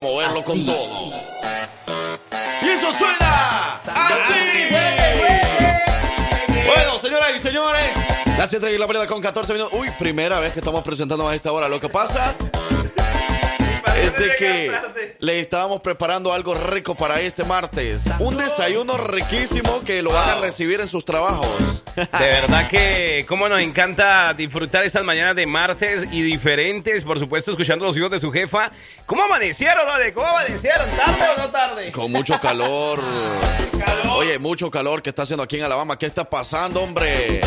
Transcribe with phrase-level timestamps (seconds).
[0.00, 1.12] moverlo con todo.
[2.62, 4.68] Y eso suena así.
[6.66, 7.90] Bueno, señoras y señores,
[8.38, 9.76] las 7 y la verdad con 14 minutos.
[9.76, 11.68] Uy, primera vez que estamos presentando a esta hora.
[11.68, 12.36] Lo que pasa
[14.00, 14.72] es de que
[15.20, 18.10] le estábamos preparando algo rico para este martes.
[18.20, 21.48] Un desayuno riquísimo que lo van a recibir en sus trabajos.
[21.96, 27.50] De verdad que, cómo nos encanta disfrutar estas mañanas de martes y diferentes, por supuesto,
[27.50, 28.70] escuchando los hijos de su jefa.
[29.06, 30.12] ¿Cómo amanecieron, vale?
[30.12, 30.88] ¿Cómo amanecieron?
[30.96, 31.92] ¿Tarde o no tarde?
[31.92, 33.00] Con mucho calor.
[34.12, 35.98] Oye, mucho calor que está haciendo aquí en Alabama.
[35.98, 37.40] ¿Qué está pasando, hombre?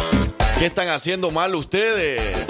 [0.60, 2.46] ¿Qué están haciendo mal ustedes?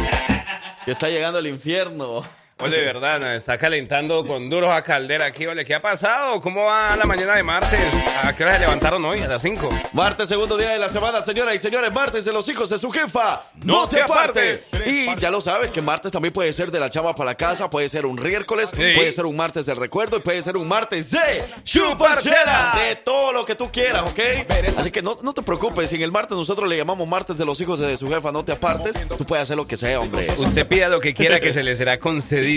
[0.85, 2.24] Que está llegando el infierno.
[2.62, 5.66] Oye, de verdad, nos está calentando con duros a caldera aquí, ¿vale?
[5.66, 6.40] ¿Qué ha pasado?
[6.42, 7.80] ¿Cómo va la mañana de martes?
[8.24, 9.22] ¿A qué hora se levantaron hoy?
[9.22, 9.70] A las 5.
[9.94, 11.92] Martes, segundo día de la semana, señoras y señores.
[11.92, 13.44] Martes de los hijos de su jefa.
[13.64, 14.66] ¡No, te apartes!
[14.86, 17.70] Y ya lo sabes que martes también puede ser de la chama para la casa,
[17.70, 21.12] puede ser un miércoles, puede ser un martes del recuerdo y puede ser un martes
[21.12, 22.74] de chuparchela.
[22.88, 24.20] De todo lo que tú quieras, ¿ok?
[24.78, 25.90] Así que no, no te preocupes.
[25.90, 28.46] Si en el martes nosotros le llamamos martes de los hijos de su jefa, no
[28.46, 28.96] te apartes.
[29.18, 30.28] Tú puedes hacer lo que sea, hombre.
[30.38, 32.51] Usted pida lo que quiera que se le será concedido.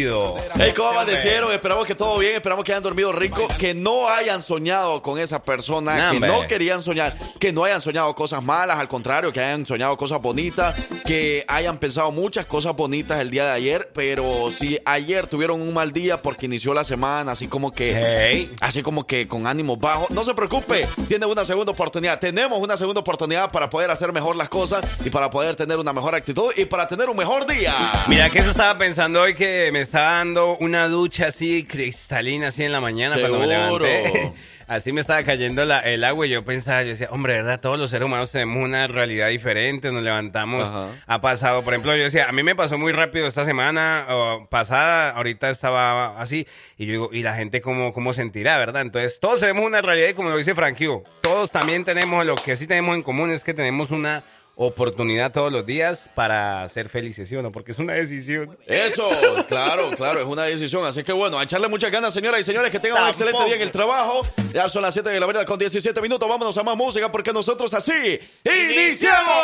[0.57, 1.53] Hey, ¿cómo amanecieron?
[1.53, 5.43] Esperamos que todo bien, esperamos que hayan dormido rico, que no hayan soñado con esa
[5.45, 6.33] persona, que hombre.
[6.33, 10.21] no querían soñar, que no hayan soñado cosas malas, al contrario, que hayan soñado cosas
[10.21, 10.75] bonitas,
[11.07, 15.73] que hayan pensado muchas cosas bonitas el día de ayer, pero si ayer tuvieron un
[15.73, 18.51] mal día porque inició la semana, así como que, Hey.
[18.61, 22.77] así como que con ánimos bajos, no se preocupe, tiene una segunda oportunidad, tenemos una
[22.77, 26.53] segunda oportunidad para poder hacer mejor las cosas y para poder tener una mejor actitud
[26.57, 27.75] y para tener un mejor día.
[28.09, 32.65] Mira que eso estaba pensando hoy que me estaba dando una ducha así cristalina así
[32.65, 33.85] en la mañana cuando me Seguro.
[33.87, 34.33] levanté.
[34.67, 37.61] Así me estaba cayendo la- el agua y yo pensaba, yo decía, hombre, ¿verdad?
[37.61, 40.87] Todos los seres humanos tenemos una realidad diferente, nos levantamos, Ajá.
[41.07, 44.47] ha pasado, por ejemplo, yo decía, a mí me pasó muy rápido esta semana o
[44.49, 46.47] pasada, ahorita estaba así,
[46.79, 48.81] y yo digo, ¿y la gente cómo, cómo sentirá, verdad?
[48.81, 50.89] Entonces, todos tenemos una realidad y como lo dice Frankie,
[51.21, 54.23] todos también tenemos, lo que sí tenemos en común es que tenemos una
[54.57, 57.51] oportunidad todos los días para ser felices, ¿sí o no?
[57.51, 58.57] Porque es una decisión.
[58.67, 59.11] Eso,
[59.49, 60.85] claro, claro, es una decisión.
[60.85, 63.57] Así que bueno, a echarle muchas ganas, señoras y señores, que tengan un excelente día
[63.57, 64.27] en el trabajo.
[64.53, 66.29] Ya son las 7 de la verdad con 17 minutos.
[66.29, 69.35] Vámonos a más música porque nosotros así iniciamos.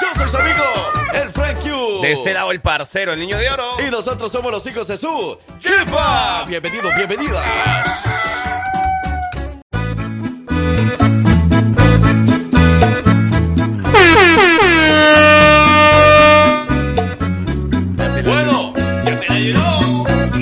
[0.00, 0.64] Yo soy su amigo,
[1.14, 2.00] el Frank Q.
[2.02, 3.76] De este lado el parcero, el niño de oro.
[3.86, 6.44] Y nosotros somos los hijos de su jefa.
[6.46, 8.55] Bienvenidos, bienvenidas.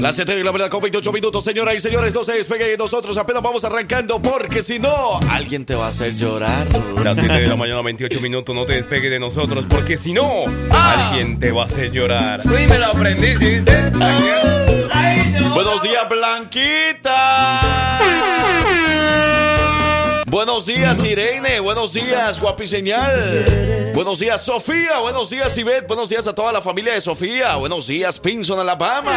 [0.04, 2.76] Las 7 de la verdad con 28 minutos, señoras y señores, no se despegue de
[2.76, 6.66] nosotros, apenas vamos arrancando porque si no, alguien te va a hacer llorar.
[7.03, 10.42] Las 7 de la mañana, 28 minutos, no te despegues de nosotros, porque si no,
[10.70, 12.42] alguien te va a hacer llorar.
[12.44, 13.72] Uy, me lo aprendí, ¿sí viste?
[14.92, 15.54] Ay, no.
[15.54, 17.60] Buenos días, Blanquita.
[20.34, 21.61] Buenos días, Irene.
[21.61, 23.93] Buenos días, Guapiseñal.
[23.95, 24.99] Buenos días, Sofía.
[24.99, 25.87] Buenos días, Ivette.
[25.87, 27.55] Buenos días a toda la familia de Sofía.
[27.55, 29.12] Buenos días, Pinson, Alabama.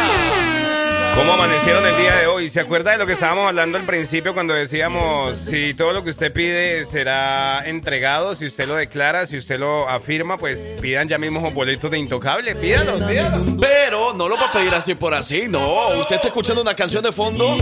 [1.16, 2.48] ¿Cómo amanecieron el día de hoy?
[2.48, 6.10] ¿Se acuerda de lo que estábamos hablando al principio cuando decíamos si todo lo que
[6.10, 11.18] usted pide será entregado, si usted lo declara, si usted lo afirma, pues pidan ya
[11.18, 13.48] mismo boletos de intocable, pídalos, pídalos.
[13.60, 15.88] Pero no lo va a pedir así por así, no.
[15.98, 17.56] Usted está escuchando una canción de fondo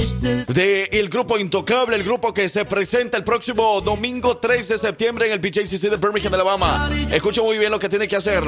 [0.48, 5.26] de el grupo Intocable, el grupo que se presenta el próximo domingo 3 de septiembre
[5.26, 6.90] en el BJCC de Birmingham, Alabama.
[7.10, 8.42] Escuche muy bien lo que tiene que hacer.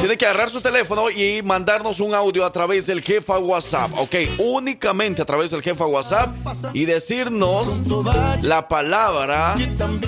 [0.00, 4.14] Tiene que agarrar su teléfono y mandarnos un audio a través del jefa WhatsApp, ¿ok?
[4.38, 6.30] Únicamente a través del jefa WhatsApp
[6.72, 7.80] y decirnos
[8.42, 9.56] la palabra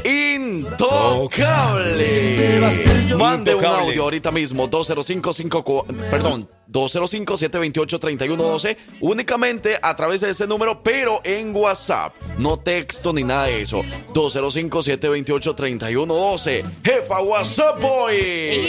[0.04, 1.40] intocable.
[3.16, 11.20] Mande un audio ahorita mismo, 205 perdón, 205-728-3112, únicamente a través de ese número, pero
[11.24, 13.82] en WhatsApp, no texto ni nada de eso.
[14.14, 16.64] 205-728-3112.
[16.84, 18.68] Jefa WhatsApp Boy.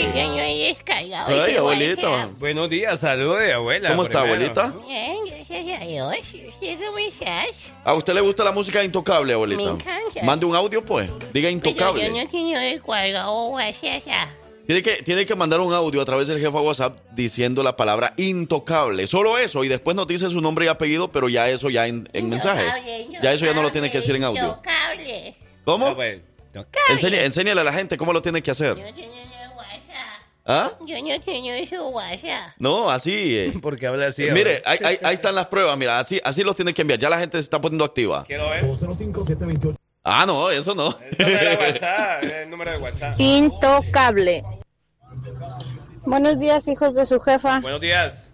[1.26, 2.28] Ay, abuelita.
[2.38, 3.90] Buenos días, salude, abuela.
[3.90, 4.50] ¿Cómo está, primero.
[4.52, 4.74] abuelita?
[4.86, 5.16] Bien,
[5.48, 6.14] gracias a Dios.
[6.48, 7.46] ¿Usted cómo estás?
[7.84, 9.62] ¿A usted le gusta la música intocable, abuelita?
[9.62, 10.22] Me encanta.
[10.22, 11.10] Mande un audio, pues.
[11.32, 12.06] Diga Pero intocable.
[12.06, 14.28] yo no tengo descargado WhatsApp.
[14.66, 18.14] Tiene que, tiene que mandar un audio a través del jefa WhatsApp diciendo la palabra
[18.16, 19.06] intocable.
[19.06, 19.64] Solo eso.
[19.64, 22.64] Y después nos dice su nombre y apellido, pero ya eso ya en, en mensaje.
[23.22, 24.42] Ya eso ya no lo tiene que decir en audio.
[24.48, 25.36] Intocable.
[25.64, 25.86] ¿Cómo?
[25.88, 25.94] Ah.
[26.90, 28.76] Enseñe- enséñale a la gente cómo lo tiene que hacer.
[28.76, 29.12] Yo no tengo
[29.56, 29.82] WhatsApp.
[30.44, 30.70] ¿Ah?
[30.86, 32.54] Yo no tengo su WhatsApp.
[32.58, 33.36] No, así.
[33.38, 33.52] eh.
[33.62, 34.22] ¿Por qué habla así?
[34.30, 35.76] Mire, ahí, ahí- ahí están las pruebas.
[35.78, 36.98] Mira, así, así los tiene que enviar.
[37.00, 38.24] Ya la gente se está poniendo activa.
[38.26, 38.64] Quiero ver.
[40.04, 40.92] Ah, no, eso no.
[41.18, 43.20] El número de WhatsApp, el número de WhatsApp.
[43.20, 44.42] Intocable.
[46.04, 47.60] Buenos días, hijos de su jefa.
[47.60, 48.28] Buenos días.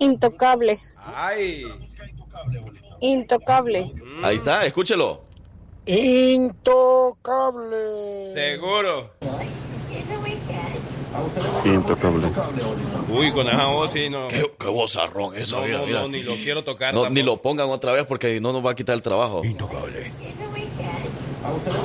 [0.00, 0.80] Intocable.
[0.96, 1.64] Ay.
[3.00, 3.92] Intocable.
[4.24, 5.22] Ahí está, escúchelo.
[6.76, 7.46] Intocable.
[8.34, 9.12] Seguro.
[11.64, 12.28] Intocable.
[13.08, 14.28] Uy, con esa voz sí, no.
[14.28, 16.00] Qué, qué vozarrón eso, No, mira, no, mira.
[16.02, 16.92] no, ni lo quiero tocar.
[16.94, 19.42] No, ni lo pongan otra vez porque no nos va a quitar el trabajo.
[19.44, 20.12] Intocable.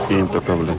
[0.09, 0.73] Intocable.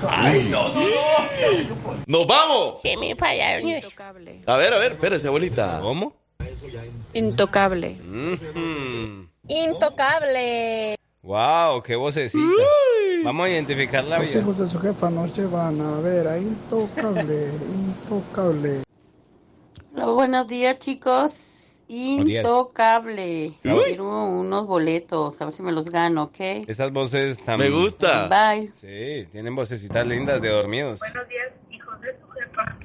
[2.06, 2.74] ¡Nos vamos!
[2.82, 3.68] Se me pararon.
[3.68, 4.40] Intocable.
[4.46, 5.78] A ver, a ver, espérese, abuelita.
[5.80, 6.14] ¿Cómo?
[7.14, 7.90] Intocable.
[8.02, 9.28] Mhm.
[9.48, 10.96] Intocable.
[11.22, 12.42] Wow, qué vocecita.
[13.24, 14.42] Vamos a identificarla Los bien.
[14.42, 17.46] hijos de su jefa no se van a ver a Intocable.
[17.74, 18.82] Intocable.
[19.94, 21.32] Hola, buenos días, chicos.
[21.86, 23.54] Intocable.
[23.64, 23.80] Uy.
[23.86, 26.40] Quiero unos boletos, a ver si me los gano, ¿ok?
[26.66, 27.72] Esas voces Me también.
[27.72, 28.28] gusta.
[28.28, 28.72] Bye.
[28.72, 30.98] Sí, tienen vocecitas lindas de dormidos.
[31.00, 32.76] Buenos días, hijos de su jefa.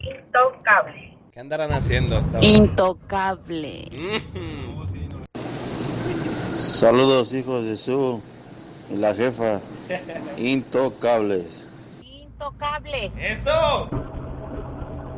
[0.00, 1.16] Intocable.
[1.32, 2.48] ¿Qué andarán haciendo hasta ahora?
[2.48, 3.88] Intocable.
[3.92, 4.85] Mhm.
[6.76, 8.20] Saludos, hijos de su
[8.90, 9.60] y la jefa.
[10.36, 11.66] Intocables.
[12.02, 13.10] Intocable.
[13.18, 13.88] ¡Eso!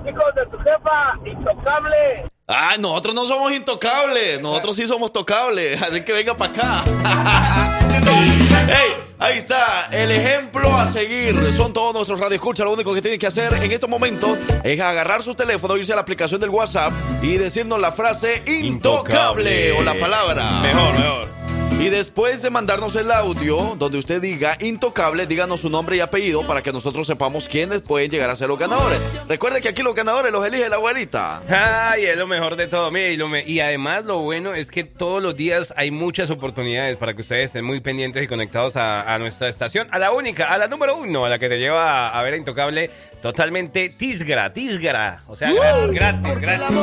[0.09, 1.19] Hijos de su jefa.
[1.27, 2.31] Intocable.
[2.47, 4.41] Ah, nosotros no somos intocables.
[4.41, 5.83] Nosotros sí somos tocables.
[5.83, 6.85] Así que venga para acá.
[8.07, 8.93] ¡Ey!
[9.19, 11.53] Ahí está el ejemplo a seguir.
[11.53, 12.67] Son todos nuestros radioescuchas.
[12.67, 15.97] Lo único que tienen que hacer en estos momentos es agarrar su teléfono, irse a
[15.97, 20.61] la aplicación del WhatsApp y decirnos la frase intocable, o la palabra.
[20.61, 21.38] Mejor, mejor.
[21.81, 26.45] Y después de mandarnos el audio donde usted diga intocable, díganos su nombre y apellido
[26.45, 28.99] para que nosotros sepamos quiénes pueden llegar a ser los ganadores.
[29.29, 31.41] Recuerde que aquí los ganadores los elige la abuelita.
[31.49, 32.91] Ay, es lo mejor de todo.
[32.91, 36.31] Mire, y, lo me- y además lo bueno es que todos los días hay muchas
[36.31, 40.11] oportunidades para que ustedes estén muy pendientes y conectados a, a nuestra estación, a la
[40.11, 42.91] única, a la número uno, a la que te lleva a, a ver a Intocable,
[43.23, 45.23] totalmente tisgra, tisgra.
[45.29, 46.77] O sea, gratis, gratis, gratis.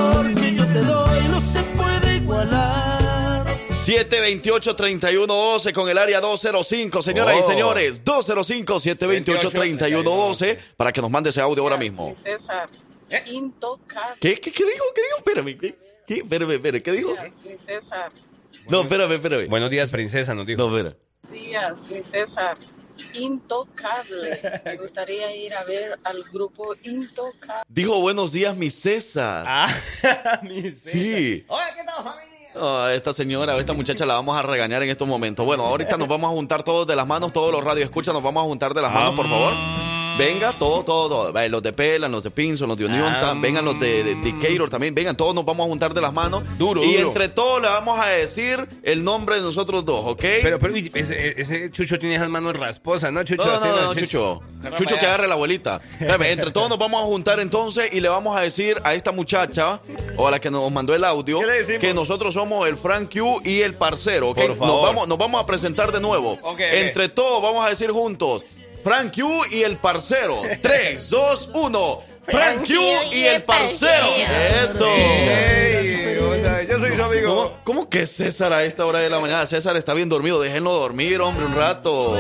[3.86, 7.44] 728-3112 con el área 205, señoras y Oh.
[7.44, 8.04] señores.
[8.04, 12.16] 205-728-3112 para que nos mande ese audio ahora mismo.
[12.16, 12.68] César.
[13.10, 13.22] ¿Eh?
[13.28, 14.16] Intocable.
[14.20, 14.84] ¿Qué, qué, qué dijo?
[14.96, 15.18] ¿Qué dijo?
[15.18, 15.56] Espérame.
[15.60, 15.78] ¿Qué?
[16.08, 16.14] ¿Qué?
[16.16, 16.82] Espérame, espérame.
[16.82, 17.14] ¿Qué dijo?
[17.44, 18.12] Mi César.
[18.68, 19.48] No, espérame, espérame.
[19.48, 20.68] Buenos días, princesa, nos dijo.
[20.68, 20.96] No, espera.
[21.32, 22.58] Días, mi César.
[23.14, 24.42] Intocable.
[24.66, 27.64] Me gustaría ir a ver al grupo Intocable.
[27.68, 29.46] Dijo buenos días, mi César.
[29.48, 29.72] Ah,
[30.44, 30.92] mi César.
[30.92, 31.46] Sí.
[31.48, 32.35] Hola, ¿qué tal, familia?
[32.58, 35.46] Ah, esta señora, esta muchacha la vamos a regañar en estos momentos.
[35.46, 38.44] Bueno, ahorita nos vamos a juntar todos de las manos, todos los radioescuchas nos vamos
[38.44, 39.54] a juntar de las manos, por favor.
[40.18, 41.36] Venga, todos, todos, todos.
[41.36, 43.34] Va, Los de Pelan, los de Pinson, los de Unión, Ah.
[43.38, 44.96] vengan los de, de Decatur también.
[44.96, 46.44] Vengan, todos nos vamos a juntar de las manos.
[46.58, 47.08] Duro, Y duro.
[47.08, 50.22] entre todos le vamos a decir el nombre de nosotros dos, ¿ok?
[50.42, 53.46] Pero, pero ese, ese Chucho tiene esas manos rasposas, ¿no, Chucho?
[53.46, 54.42] No, no, no, no, Chucho.
[54.76, 55.82] Chucho que agarre la abuelita.
[55.94, 59.12] Espérame, entre todos nos vamos a juntar entonces y le vamos a decir a esta
[59.12, 59.82] muchacha
[60.18, 61.40] o a la que nos mandó el audio
[61.80, 64.38] que nosotros somos el Frank Q y el parcero, ¿ok?
[64.38, 64.82] Por Nos favor.
[64.86, 66.34] vamos, nos vamos a presentar de nuevo.
[66.34, 66.60] Ok, ok.
[66.60, 68.44] Entre todos vamos a decir juntos
[68.86, 70.44] Frank Q y el parcero.
[70.62, 72.02] 3, 2, 1.
[72.28, 72.74] Frank Q
[73.12, 74.06] y el parcero.
[74.64, 74.86] Eso.
[74.96, 77.36] Ey, o sea, yo soy su amigo.
[77.36, 79.44] ¿Cómo, cómo que César a esta hora de la mañana?
[79.48, 82.16] César está bien dormido, déjenlo dormir, hombre, un rato.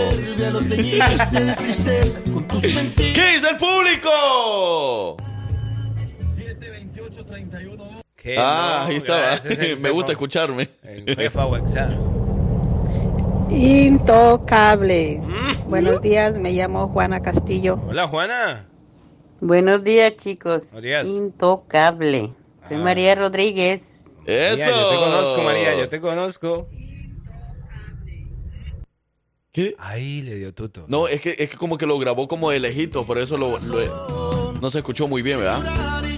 [2.95, 5.17] ¿Qué dice el público?
[8.15, 8.37] ¿Qué?
[8.39, 9.33] Ah, No, ahí estaba.
[9.35, 10.67] ese es el Me gusta escucharme.
[10.83, 11.91] El jefa WhatsApp.
[13.49, 15.19] Intocable.
[15.23, 15.69] Mm.
[15.69, 17.79] Buenos días, me llamo Juana Castillo.
[17.87, 18.67] Hola, Juana.
[19.39, 20.65] Buenos días, chicos.
[20.71, 21.07] Buenos días.
[21.07, 22.33] Intocable.
[22.67, 22.83] Soy Ah.
[22.83, 23.81] María Rodríguez.
[24.25, 24.65] Eso.
[24.65, 26.67] María, yo te conozco, María, yo te conozco.
[29.51, 29.75] ¿Qué?
[29.79, 30.85] Ahí le dio tuto.
[30.89, 33.57] No, es que, es que como que lo grabó como de lejito, por eso lo,
[33.59, 35.61] lo- no se escuchó muy bien, ¿verdad?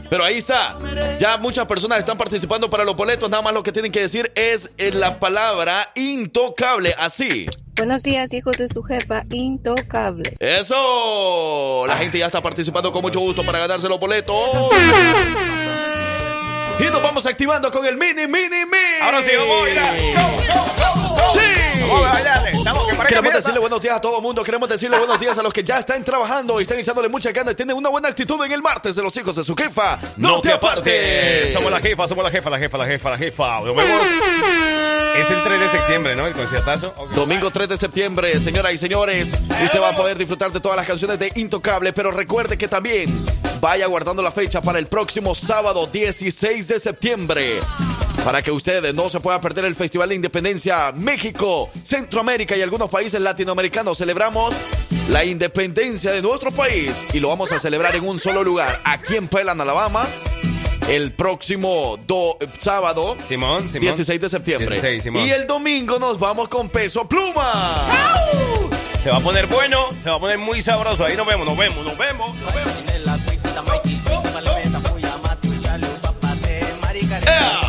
[0.09, 0.77] Pero ahí está.
[1.19, 3.29] Ya muchas personas están participando para los boletos.
[3.29, 6.93] Nada más lo que tienen que decir es eh, la palabra intocable.
[6.97, 7.47] Así.
[7.75, 9.23] Buenos días, hijos de su jefa.
[9.29, 10.35] Intocable.
[10.39, 11.85] Eso.
[11.87, 14.35] La gente ya está participando con mucho gusto para ganarse los boletos.
[16.79, 19.01] Y nos vamos activando con el mini, mini, mini.
[19.01, 20.96] Ahora sí, vamos a bailar.
[21.29, 21.39] Sí.
[21.81, 22.51] Vamos a bailarle.
[22.51, 24.43] Estamos que para Queremos que decirle buenos días a todo el mundo.
[24.43, 27.53] Queremos decirle buenos días a los que ya están trabajando y están echándole mucha ganas
[27.53, 29.99] y tienen una buena actitud en el martes de los hijos de su jefa.
[30.17, 31.53] No, te apartes.
[31.53, 33.59] Somos la jefa, somos la jefa, la jefa, la jefa, la jefa.
[33.61, 34.07] Nos vemos.
[35.17, 36.27] Es el 3 de septiembre, ¿no?
[36.27, 36.93] El conciertazo.
[37.15, 40.85] Domingo 3 de septiembre, señoras y señores, usted va a poder disfrutar de todas las
[40.85, 43.11] canciones de Intocable, pero recuerde que también
[43.59, 47.59] vaya guardando la fecha para el próximo sábado 16 de septiembre.
[48.27, 52.89] Para que ustedes no se puedan perder el Festival de Independencia México, Centroamérica y algunos
[52.89, 53.97] países latinoamericanos.
[53.97, 54.53] Celebramos
[55.07, 59.15] la independencia de nuestro país y lo vamos a celebrar en un solo lugar, aquí
[59.15, 60.05] en Pelan, Alabama.
[60.89, 63.79] el próximo do- sábado, Simón, Simón.
[63.81, 64.75] 16 de septiembre.
[64.81, 65.25] 16, Simón.
[65.25, 67.81] y el domingo nos vamos con peso pluma.
[69.03, 71.05] Se va a poner bueno, se va a poner muy sabroso.
[71.05, 72.35] Ahí nos vemos, nos vemos, nos vemos.
[72.35, 72.77] Nos vemos.
[77.25, 77.66] ¡Ea!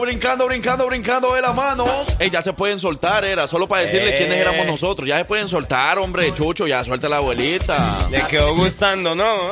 [0.00, 1.88] Brincando, brincando, brincando de las manos.
[2.18, 4.18] Ey, ya se pueden soltar, era solo para decirle Eh.
[4.18, 5.06] quiénes éramos nosotros.
[5.08, 8.08] Ya se pueden soltar, hombre, Chucho, ya suelta la abuelita.
[8.10, 9.50] Le quedó gustando, ¿no?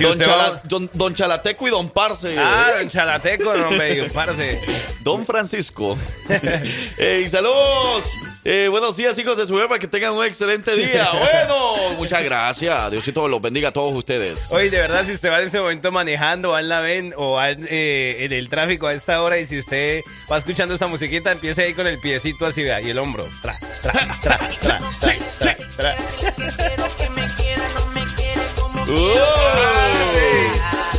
[0.00, 2.36] Don, Chala- don, don Chalateco y Don Parce.
[2.38, 4.60] Ah, don Chalateco, no me dio, parce.
[5.00, 5.96] Don Francisco.
[6.98, 8.04] Ey, saludos.
[8.46, 11.08] Eh, buenos días, hijos de su jefa, que tengan un excelente día.
[11.24, 12.90] Bueno, muchas gracias.
[12.90, 14.52] Diosito los bendiga a todos ustedes.
[14.52, 17.32] Oye, de verdad, si usted va en ese momento manejando, va en la ven o
[17.32, 20.86] va en, eh, en el tráfico a esta hora y si usted va escuchando esta
[20.86, 23.26] musiquita, empiece ahí con el piecito así, vea, y el hombro.
[23.40, 25.48] Tra, tra, tra, tra, Sí, sí.
[25.76, 25.96] tra.
[28.86, 30.53] Uy.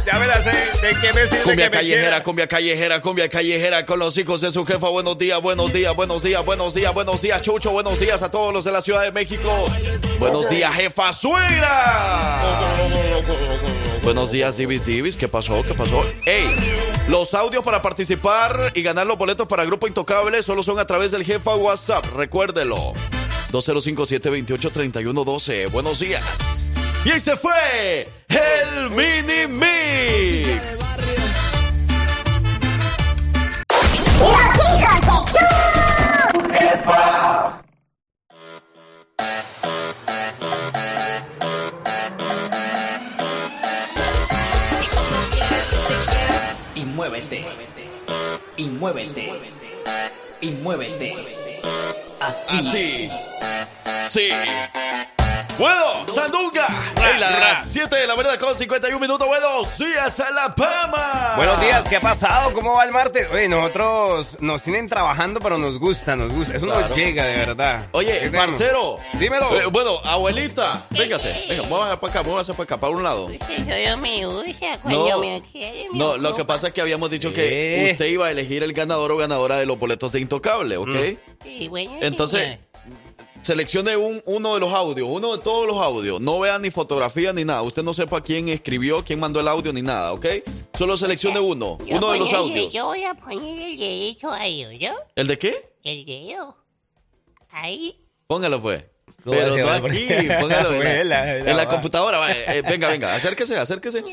[0.05, 0.51] Ya me la sé.
[0.81, 2.23] ¿De qué me sirve Cumbia que me callejera, quiera?
[2.23, 4.87] cumbia callejera, cumbia callejera con los hijos de su jefa.
[4.89, 7.71] Buenos días, buenos días, buenos días, buenos días, buenos días, Chucho.
[7.71, 9.49] Buenos días a todos los de la Ciudad de México.
[10.19, 12.39] Buenos días, jefa suegra.
[14.03, 15.15] Buenos días, Ibis.
[15.17, 15.63] ¿Qué pasó?
[15.63, 16.03] ¿Qué pasó?
[16.25, 16.45] ¡Ey!
[17.07, 21.11] Los audios para participar y ganar los boletos para Grupo Intocable solo son a través
[21.11, 22.05] del jefa WhatsApp.
[22.15, 22.93] Recuérdelo.
[23.51, 25.71] 205-728-3112.
[25.71, 26.69] Buenos días.
[27.05, 30.79] Y ahí se fue el Mini Mix.
[46.73, 47.45] y muévete.
[48.57, 49.31] Y muévete.
[50.41, 51.15] Y muévete.
[52.19, 52.57] Así.
[52.57, 53.09] Así.
[54.03, 54.29] Sí.
[55.57, 56.93] Bueno, Sandunga.
[57.13, 59.25] En las 7 de la mañana con 51 minutos.
[59.27, 61.33] Buenos días, Alabama.
[61.37, 62.51] Buenos días, ¿qué ha pasado?
[62.53, 63.27] ¿Cómo va el martes?
[63.31, 66.55] Oye, nosotros nos tienen trabajando, pero nos gusta, nos gusta.
[66.57, 66.87] Eso Claro.
[66.87, 67.87] nos llega, de verdad.
[67.91, 68.97] Oye, ¿Qué parcero.
[69.13, 69.59] Dímelo.
[69.61, 71.45] Eh, bueno, abuelita, véngase.
[71.47, 73.27] Venga, muévase para acá, muévase para acá, para un lado.
[73.29, 73.39] Me
[74.81, 75.87] cuando No, me quiere.
[75.91, 76.55] me no, lo que ocupa.
[76.55, 79.65] pasa es que habíamos dicho que usted iba a elegir el ganador o ganadora de
[79.65, 80.95] los boletos de Intocable, ¿ok?
[81.43, 82.59] Sí, bueno, Entonces, señor.
[83.45, 86.19] Seleccione un, uno de los audios, uno de todos los audios.
[86.19, 87.61] No vea ni fotografía ni nada.
[87.61, 90.25] Usted no sepa quién escribió, quién mandó el audio ni nada, ¿ok?
[90.77, 92.73] Solo seleccione uno, Yo uno de los audios.
[92.73, 94.91] Yo voy a poner el derecho ahí, ¿yo?
[95.15, 95.69] ¿El de qué?
[95.83, 96.57] El dedo.
[97.51, 97.95] Ahí.
[98.27, 98.83] Póngalo, pues.
[99.23, 102.17] No, Pero no aquí, poner- póngalo en la, en la computadora.
[102.17, 104.03] va, eh, venga, venga, acérquese, acérquese.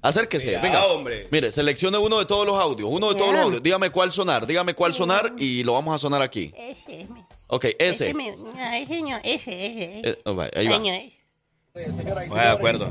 [0.00, 0.86] Acérquese, venga.
[0.86, 1.26] hombre.
[1.30, 3.62] Mire, seleccione uno de todos los audios, uno de todos los audios.
[3.62, 6.52] Dígame cuál sonar, dígame cuál sonar y lo vamos a sonar aquí.
[6.56, 7.08] Ese.
[7.48, 8.14] Ok, ese.
[8.14, 9.98] me- no, ese no, ese, ese.
[10.00, 10.10] ese.
[10.10, 10.76] Eh, oh, ahí va.
[10.76, 11.17] Ese.
[12.28, 12.88] Bueno, de acuerdo.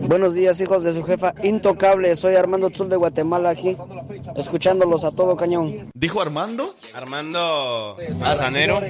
[0.00, 2.14] Buenos días, hijos de su jefa intocable.
[2.16, 3.76] Soy Armando Tzul de Guatemala aquí,
[4.36, 5.90] escuchándolos a todo cañón.
[5.94, 6.76] ¿Dijo Armando?
[6.94, 8.80] Armando Manzanero.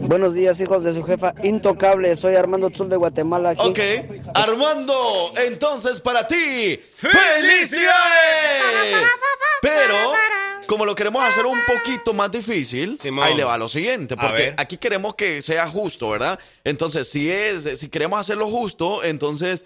[0.00, 2.14] Buenos días, hijos de su jefa intocable.
[2.16, 3.66] Soy Armando Tzul de Guatemala aquí.
[3.66, 3.80] Ok,
[4.34, 7.92] Armando, entonces para ti, ¡felicidades!
[9.62, 9.96] Pero,
[10.66, 13.24] como lo queremos hacer un poquito más difícil, Simón.
[13.24, 16.38] ahí le va lo siguiente, porque aquí queremos que sea justo, ¿verdad?
[16.62, 19.64] Entonces, si es, si queremos hacerlo justo, entonces,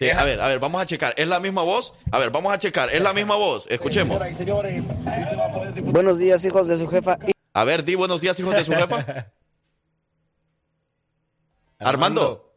[0.00, 1.14] Eh, a ver, a ver, vamos a checar.
[1.16, 1.94] ¿Es la misma voz?
[2.10, 2.90] A ver, vamos a checar.
[2.90, 3.66] ¿Es la misma voz?
[3.70, 4.18] Escuchemos.
[5.84, 7.18] Buenos días, hijos de su jefa.
[7.52, 9.26] A ver, di buenos días, hijos de su jefa.
[11.78, 12.52] Armando.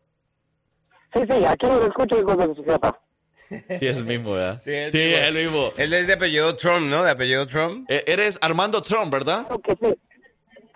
[1.14, 3.00] Sí, sí, aquí los escucho, hijos de su jefa.
[3.50, 4.62] Sí, es el mismo, ¿verdad?
[4.62, 5.72] Sí, Sí, es el mismo.
[5.78, 7.04] Él es de apellido Trump, ¿no?
[7.04, 7.90] De apellido Trump.
[7.90, 9.46] Eh, Eres Armando Trump, ¿verdad?
[9.48, 9.96] Claro que sí.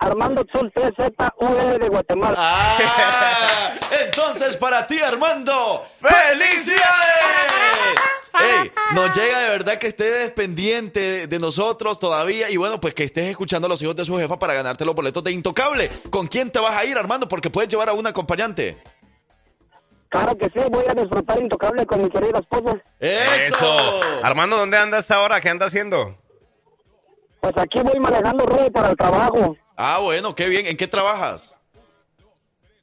[0.02, 2.34] Armando Tzul, TZUL de Guatemala.
[2.36, 6.82] Ah, entonces para ti, Armando, ¡felicidades!
[8.34, 13.04] Ey, nos llega de verdad que estés pendiente de, nosotros todavía y bueno, pues que
[13.04, 15.88] estés escuchando a los hijos de su jefa para ganarte los boletos de Intocable.
[16.10, 17.28] ¿Con quién te vas a ir, Armando?
[17.28, 18.78] Porque puedes llevar a un acompañante.
[20.08, 22.76] Claro que sí, voy a disfrutar intocable con mi querida esposa.
[22.98, 24.00] ¡Eso!
[24.24, 25.40] Armando, ¿dónde andas ahora?
[25.40, 26.16] ¿Qué andas haciendo?
[27.40, 29.56] Pues aquí voy manejando rumbo para el trabajo.
[29.84, 30.66] Ah, bueno, qué bien.
[30.66, 31.56] ¿En qué trabajas?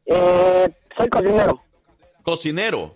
[0.06, 1.62] Eh, soy cocinero.
[2.24, 2.94] Cocinero.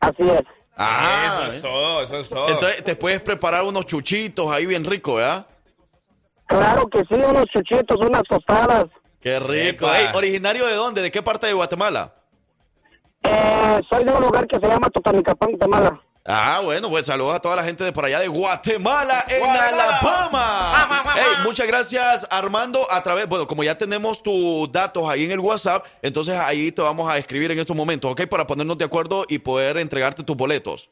[0.00, 0.42] Así es.
[0.76, 2.48] Ah, eso es todo, eso es todo.
[2.48, 5.46] entonces te puedes preparar unos chuchitos ahí bien ricos, ¿verdad?
[6.46, 8.88] Claro que sí, unos chuchitos, unas tostadas.
[9.20, 9.86] Qué rico.
[9.94, 11.00] Ey, ¿Originario de dónde?
[11.00, 12.12] ¿De qué parte de Guatemala?
[13.22, 16.00] Eh, soy de un lugar que se llama Totonicapán, Guatemala.
[16.26, 21.14] Ah, bueno, pues saludos a toda la gente de por allá de Guatemala, en Alabama.
[21.16, 22.86] Ey, muchas gracias, Armando.
[22.90, 26.82] A través, bueno, como ya tenemos tus datos ahí en el WhatsApp, entonces ahí te
[26.82, 28.26] vamos a escribir en estos momentos, ¿ok?
[28.26, 30.90] Para ponernos de acuerdo y poder entregarte tus boletos.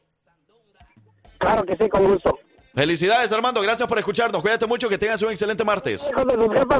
[1.37, 2.37] Claro que sí, con gusto.
[2.79, 3.61] Felicidades, Armando.
[3.61, 4.41] Gracias por escucharnos.
[4.41, 6.09] Cuídate mucho, que tengas un excelente martes.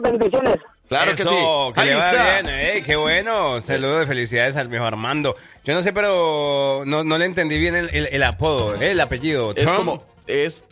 [0.02, 0.60] Bendiciones.
[0.88, 1.30] Claro que sí.
[1.76, 2.42] Que Ahí le vaya está.
[2.42, 2.60] bien.
[2.60, 3.60] Ey, qué bueno.
[3.60, 5.36] Saludos de felicidades al viejo Armando.
[5.66, 9.02] Yo no sé, pero no, no le entendí bien el, el- el apodo, eh, el
[9.02, 9.52] apellido.
[9.52, 9.76] Es Trump.
[9.78, 10.64] como, es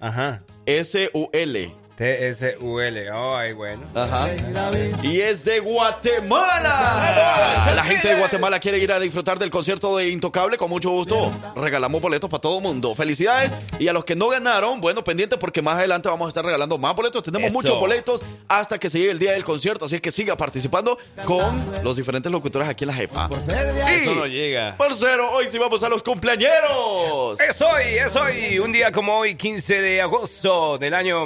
[0.00, 0.40] Ajá.
[0.64, 1.72] T-S-U-L.
[1.96, 3.10] T-S-U-L.
[3.12, 3.82] Ay, bueno.
[3.94, 4.28] Ajá.
[5.02, 7.72] Y es de Guatemala.
[7.74, 10.56] La gente de Guatemala quiere ir a disfrutar del concierto de Intocable.
[10.56, 12.94] Con mucho gusto regalamos boletos para todo el mundo.
[12.94, 13.56] Felicidades.
[13.78, 16.78] Y a los que no ganaron, bueno, pendientes porque más adelante vamos a estar regalando
[16.78, 17.22] más boletos.
[17.22, 17.54] Tenemos Eso.
[17.54, 19.84] muchos boletos hasta que se llegue el día del concierto.
[19.84, 23.28] Así que siga participando con los diferentes locutores aquí en la jefa.
[23.88, 24.76] Eso no Y, llega.
[24.76, 27.38] parcero, hoy sí vamos a los cumpleañeros.
[27.40, 31.24] Es hoy, es hoy, un día como hoy, 15 de agosto del año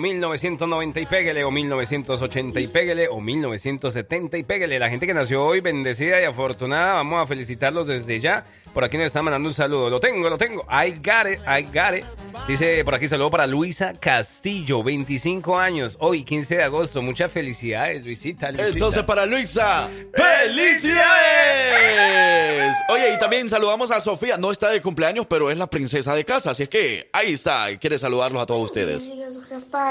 [0.56, 4.78] 1990 y pégale, o 1980 y pégale, o 1970 y pégale.
[4.78, 8.46] La gente que nació hoy, bendecida y afortunada, vamos a felicitarlos desde ya.
[8.72, 9.88] Por aquí nos están mandando un saludo.
[9.88, 10.66] Lo tengo, lo tengo.
[10.70, 12.04] I got it, I got it.
[12.46, 17.00] Dice por aquí saludo para Luisa Castillo, 25 años, hoy, 15 de agosto.
[17.00, 18.50] Muchas felicidades, Luisita.
[18.50, 18.68] Luisita.
[18.72, 22.76] Entonces para Luisa, ¡felicidades!
[22.90, 24.36] Oye, y también saludamos a Sofía.
[24.36, 26.50] No está de cumpleaños, pero es la princesa de casa.
[26.50, 27.70] Así es que ahí está.
[27.70, 29.10] y Quiere saludarlos a todos ustedes.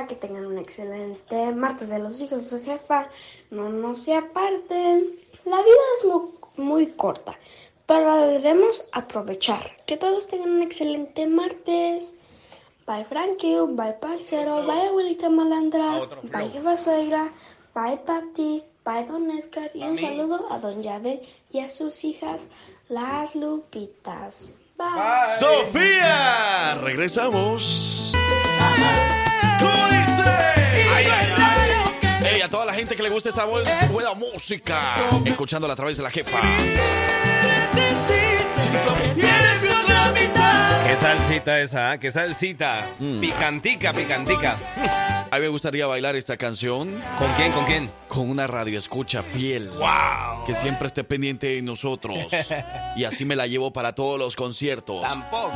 [0.07, 3.07] Que tengan un excelente martes de los hijos de su jefa.
[3.51, 5.11] No, no se aparten.
[5.45, 7.37] La vida es mu- muy, corta,
[7.85, 9.75] pero la debemos aprovechar.
[9.85, 12.13] Que todos tengan un excelente martes.
[12.87, 17.33] Bye Frankie, bye parcero, bye abuelita malandra, bye jefa suegra,
[17.73, 21.19] bye Pati, bye don Edgar y un saludo a don Yabel
[21.51, 22.47] y a sus hijas,
[22.87, 24.53] las Lupitas.
[24.77, 25.25] Bye.
[25.39, 28.11] Sofía, regresamos.
[28.13, 29.14] ¿Cómo
[32.35, 35.95] Ey, a toda la gente que le gusta esta bu- buena música, escuchándola a través
[35.97, 36.37] de la jefa.
[40.85, 41.91] ¿Qué salsita esa?
[41.91, 41.97] ah?
[41.97, 42.85] ¿Qué salsita?
[42.99, 43.19] Mm.
[43.19, 44.57] Picantica, picantica.
[45.31, 47.01] A mí me gustaría bailar esta canción.
[47.17, 47.51] ¿Con quién?
[47.51, 47.91] ¿Con quién?
[48.07, 49.69] Con una radio escucha fiel.
[49.71, 50.45] ¡Wow!
[50.45, 52.17] Que siempre esté pendiente de nosotros.
[52.95, 55.01] Y así me la llevo para todos los conciertos.
[55.05, 55.51] Tampoco.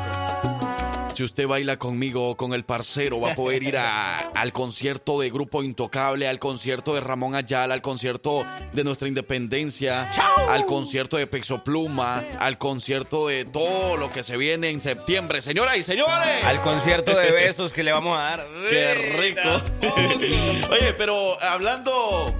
[1.19, 5.19] Si usted baila conmigo o con el parcero, va a poder ir a- al concierto
[5.19, 10.09] de Grupo Intocable, al concierto de Ramón Ayala, al concierto de Nuestra Independencia,
[10.47, 15.41] al concierto de Pexo Pluma, al concierto de todo lo que se viene en septiembre.
[15.41, 16.41] Señoras y señores.
[16.45, 18.47] Al concierto de besos que le vamos a dar.
[18.69, 19.61] ¡Qué rico!
[20.71, 22.33] Oye, pero hablando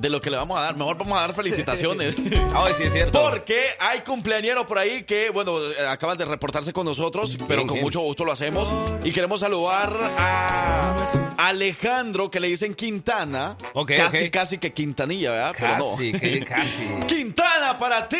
[0.00, 2.14] de lo que le vamos a dar, mejor vamos a dar felicitaciones.
[2.54, 3.20] Ay, sí, es cierto.
[3.20, 5.58] Porque hay cumpleañeros por ahí que, bueno,
[5.88, 8.72] acaban de reportarse con nosotros, pero con mucho gusto lo hacemos.
[9.04, 10.96] Y queremos saludar a
[11.36, 13.56] Alejandro, que le dicen Quintana.
[13.74, 15.54] Ok, casi, casi que Quintanilla, ¿verdad?
[15.56, 16.46] Casi, pero que no.
[16.46, 17.06] casi.
[17.06, 18.16] Quintana para ti.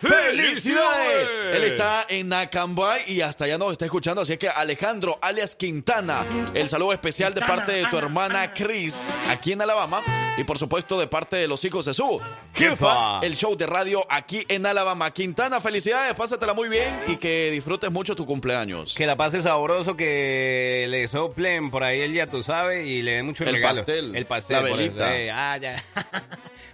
[0.00, 0.34] ¡Felicidades!
[0.34, 1.56] ¡Felicidades!
[1.56, 4.22] Él está en Acambay y hasta allá nos está escuchando.
[4.22, 6.24] Así que Alejandro, alias Quintana,
[6.54, 10.02] el saludo especial de parte de tu hermana Chris, aquí en Alabama.
[10.36, 12.20] Y por supuesto de parte de los hijos de su
[12.54, 13.20] Jefa.
[13.22, 15.12] el show de radio aquí en Alabama.
[15.12, 18.94] Quintana, felicidades, pásatela muy bien y que disfrutes mucho tu cumpleaños.
[18.94, 23.12] Que la pase sabroso, que le soplen por ahí el ya tú sabes y le
[23.12, 23.76] den mucho El regalo.
[23.78, 24.62] pastel, El pastel.
[24.62, 25.16] la por velita.
[25.16, 25.84] Eh, ah, ya.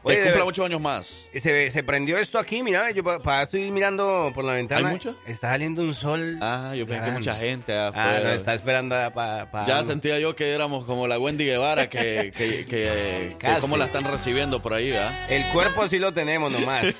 [0.03, 1.29] Oye, que cumpla muchos años más.
[1.37, 4.89] Se, se prendió esto aquí, mira, yo pa- pa- estoy mirando por la ventana.
[4.89, 5.15] ¿Hay mucho?
[5.27, 6.39] Está saliendo un sol.
[6.41, 9.67] Ah, yo pensé que mucha gente Ah, no, está esperando para...
[9.67, 13.61] Ya sentía yo que éramos como la Wendy Guevara, que, que, que, que Casi.
[13.61, 15.31] cómo la están recibiendo por ahí, ¿verdad?
[15.31, 16.87] El cuerpo sí lo tenemos nomás.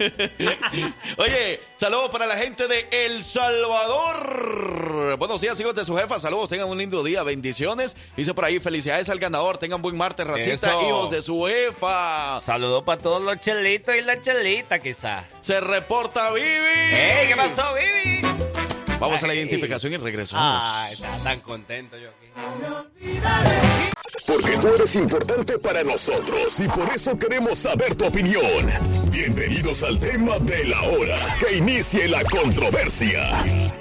[1.17, 5.17] Oye, saludos para la gente de El Salvador.
[5.19, 6.19] Buenos días, hijos de su jefa.
[6.21, 7.23] Saludos, tengan un lindo día.
[7.23, 7.97] Bendiciones.
[8.17, 9.59] Dice por ahí, felicidades al ganador.
[9.59, 10.87] Tengan buen martes, racita, Eso.
[10.89, 12.41] hijos de su jefa.
[12.41, 15.25] Saludos para todos los chelitos y la chelita, quizá.
[15.39, 16.49] Se reporta Vivi.
[16.49, 18.21] ¡Ey, qué pasó, Vivi!
[18.99, 20.65] Vamos a la identificación y regresamos.
[20.65, 22.27] Ay, estaba tan contento yo aquí.
[24.27, 28.69] Porque tú eres importante para nosotros y por eso queremos saber tu opinión.
[29.05, 31.37] Bienvenidos al tema de la hora.
[31.39, 33.80] Que inicie la controversia.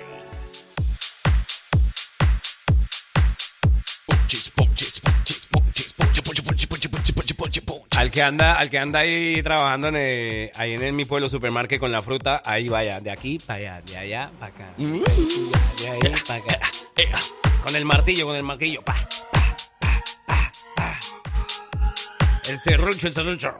[7.99, 11.27] Al que anda, al que anda ahí trabajando en el- ahí en el- mi pueblo
[11.27, 14.73] supermarket con la fruta, ahí vaya, de aquí para allá, de allá para acá.
[14.77, 14.99] Mm.
[15.81, 16.59] De ahí para acá.
[17.61, 18.81] Con el martillo, con el martillo.
[18.83, 18.95] Pa,
[19.33, 20.99] pa, pa, pa, pa.
[22.47, 23.53] El serrucho, el serrucho.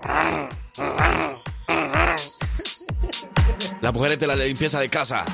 [3.82, 5.26] Las mujeres de la limpieza de casa.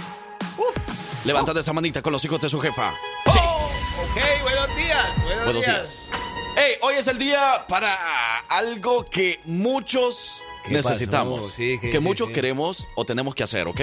[1.26, 2.90] Levantad esa manita con los hijos de su jefa.
[2.90, 5.24] Ok, buenos días.
[5.24, 6.12] Buenos, Buenos días.
[6.58, 11.52] Hey, hoy es el día para algo que muchos ¿Qué necesitamos.
[11.54, 12.34] Sí, que- que sí, muchos sí.
[12.34, 13.82] queremos o tenemos que hacer, ¿ok?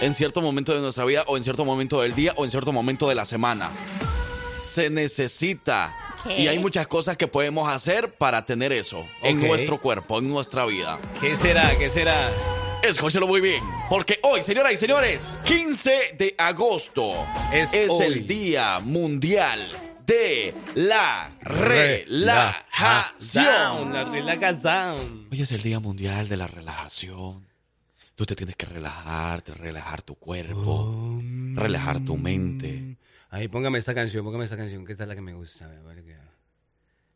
[0.00, 2.72] En cierto momento de nuestra vida o en cierto momento del día o en cierto
[2.72, 3.70] momento de la semana.
[4.62, 5.96] Se necesita.
[6.24, 6.38] ¿Qué?
[6.40, 9.44] Y hay muchas cosas que podemos hacer para tener eso en Ok.
[9.46, 10.98] nuestro cuerpo, en nuestra vida.
[11.20, 11.76] ¿Qué será?
[11.76, 12.30] ¿Qué será?
[12.82, 17.14] Escúchelo muy bien, porque hoy, señoras y señores, 15 de agosto
[17.52, 19.68] Es es, el Día Mundial
[20.06, 22.54] de la Relajación.
[23.92, 25.26] La relajación.
[25.32, 27.44] Hoy es el Día Mundial de la Relajación.
[28.14, 31.20] Tú te tienes que relajar, relajar tu cuerpo,
[31.54, 32.96] relajar tu mente.
[33.30, 35.68] Ahí, póngame esta canción, póngame esta canción, que esta es la que me gusta.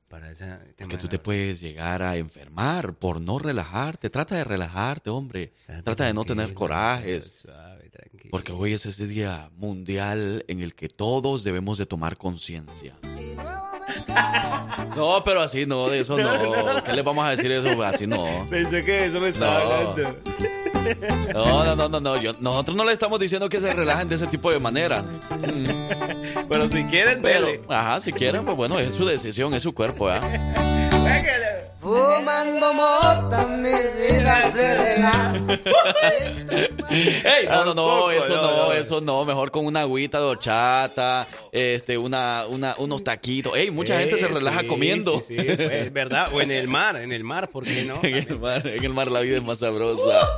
[0.09, 0.61] Para esa...
[0.77, 4.11] Que tú te puedes llegar a enfermar por no relajarte.
[4.11, 5.53] Trata de relajarte, hombre.
[5.85, 7.45] Trata de no tener corajes.
[8.31, 12.95] Porque hoy es ese día mundial en el que todos debemos de tomar conciencia.
[14.97, 16.83] No, pero así no, de eso no.
[16.85, 17.83] ¿Qué le vamos a decir eso?
[17.83, 18.47] Así no.
[18.49, 19.91] Pensé que eso me estaba No.
[19.91, 20.17] hablando.
[21.35, 22.21] No, no, no, no, no.
[22.21, 25.05] Yo- nosotros no le estamos diciendo que se relajen de ese tipo de manera.
[26.49, 30.09] Pero si quieren, Pero, ajá, si quieren, pues bueno, es su decisión, es su cuerpo,
[30.09, 30.21] ¿ah?
[31.81, 35.33] Fumando mota, mi vida se relaja.
[36.91, 39.25] Ey, no, no, no, eso no, eso no.
[39.25, 43.57] Mejor con una agüita de horchata, este, una, una, unos taquitos.
[43.57, 45.23] Ey, mucha gente se Sí, relaja sí, comiendo.
[45.27, 46.29] Sí, sí, pues, es verdad.
[46.35, 47.99] O en el mar, en el mar, ¿por qué no?
[48.03, 50.29] en, el mar, en el mar la vida es más sabrosa.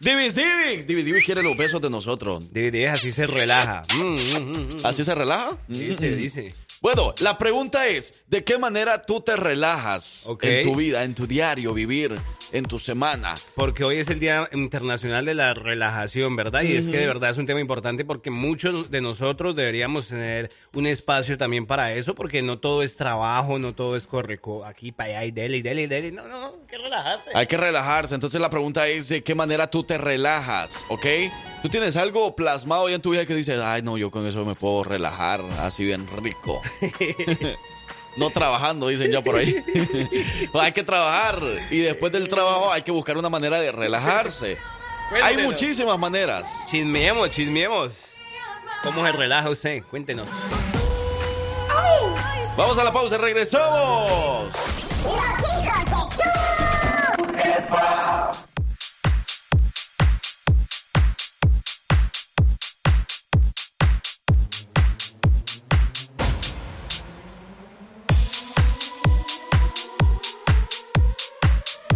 [0.00, 2.52] Divis, Divis, Divis, Divis quiere los besos de nosotros.
[2.52, 3.82] Divis, así se relaja.
[3.96, 4.76] Mm, mm, mm.
[4.86, 5.56] ¿Así se relaja?
[5.68, 6.16] Dice, Mm.
[6.16, 6.54] dice.
[6.82, 10.44] Bueno, la pregunta es, ¿de qué manera tú te relajas Ok.
[10.44, 12.16] en tu vida, en tu diario vivir,
[12.52, 13.34] en tu semana?
[13.54, 16.62] Porque hoy es el Día Internacional de la Relajación, ¿verdad?
[16.62, 20.50] Y es que de verdad es un tema importante porque muchos de nosotros deberíamos tener
[20.72, 24.64] un espacio también para eso, porque no todo es trabajo, no todo es corre co-
[24.64, 26.12] aquí para allá y dele, y dele, y dele.
[26.12, 27.30] No, no, no, que relajarse.
[27.34, 28.14] Hay que relajarse.
[28.14, 30.86] Entonces la pregunta es, ¿de qué manera tú te relajas?
[30.88, 31.04] ¿Ok?
[31.62, 34.44] Tú tienes algo plasmado ya en tu vida que dices, ay, no, yo con eso
[34.44, 36.60] me puedo relajar así bien rico.
[38.16, 39.54] No trabajando, dicen ya por ahí.
[40.54, 44.58] hay que trabajar y después del trabajo hay que buscar una manera de relajarse.
[45.22, 46.66] Hay muchísimas maneras.
[46.68, 47.92] Chismeemos, chismeemos.
[48.82, 49.82] ¿Cómo se relaja usted?
[49.84, 50.28] Cuéntenos.
[52.56, 54.50] Vamos a la pausa, regresamos.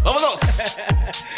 [0.05, 0.39] ¡Vámonos!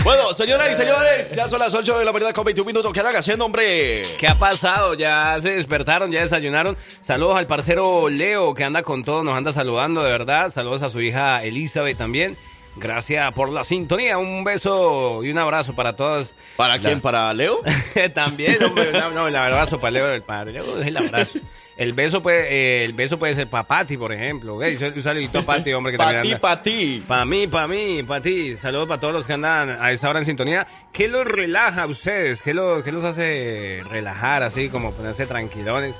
[0.04, 2.92] Bueno, señoras y señores, ya son las 8 de la mañana con 21 minutos.
[2.92, 4.04] ¿Qué andan haciendo, hombre?
[4.20, 4.94] ¿Qué ha pasado?
[4.94, 6.76] Ya se despertaron, ya desayunaron.
[7.00, 10.50] Saludos al parcero Leo que anda con todo, nos anda saludando de verdad.
[10.52, 12.36] Saludos a su hija Elizabeth también.
[12.76, 14.16] Gracias por la sintonía.
[14.16, 16.34] Un beso y un abrazo para todos.
[16.56, 17.00] ¿Para quién?
[17.00, 17.60] ¿Para Leo?
[18.14, 18.92] también, hombre.
[18.92, 20.22] No, no, el abrazo para Leo.
[20.22, 21.40] Para Leo es el abrazo.
[21.76, 24.62] El beso puede, eh, el beso puede ser para Pati, por ejemplo.
[24.62, 25.92] Ey, Un saludito a Pati, hombre.
[25.92, 27.02] Que Para ti, para ti.
[27.06, 28.56] para mí, para mí, para ti.
[28.56, 30.66] Saludos para todos los que andan a esta hora en sintonía.
[30.92, 32.40] ¿Qué los relaja a ustedes?
[32.40, 35.96] ¿Qué, lo- qué los hace relajar así, como ponerse tranquilones?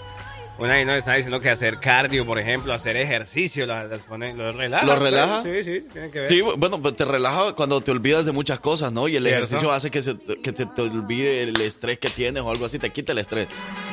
[0.59, 4.33] Una ahí nos está diciendo que hacer cardio, por ejemplo, hacer ejercicio, las, las pone,
[4.33, 4.87] los relaja.
[4.87, 5.43] ¿Los relaja?
[5.43, 6.29] Sí, sí, tiene que ver.
[6.29, 9.07] Sí, bueno, pues te relaja cuando te olvidas de muchas cosas, ¿no?
[9.07, 9.45] Y el Cierto.
[9.45, 12.79] ejercicio hace que, se, que te, te olvide el estrés que tienes o algo así,
[12.79, 13.49] te quita el estrés.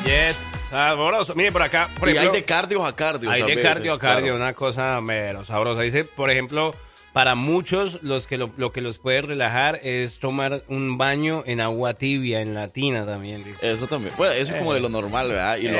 [0.05, 0.37] Yes,
[0.69, 1.35] sabroso.
[1.35, 3.29] Mire, por acá, por y hay de cardio a cardio.
[3.29, 4.35] hay de cardio a cardio, Claro.
[4.37, 5.81] una cosa mero sabrosa.
[5.81, 6.73] Dice, por ejemplo,
[7.13, 11.61] para muchos los que lo, lo que los puede relajar es tomar un baño en
[11.61, 13.71] agua tibia, en la tina también, dice.
[13.71, 14.13] Eso también.
[14.17, 15.57] Bueno, eso es como de lo normal, ¿verdad?
[15.57, 15.77] Y, lo,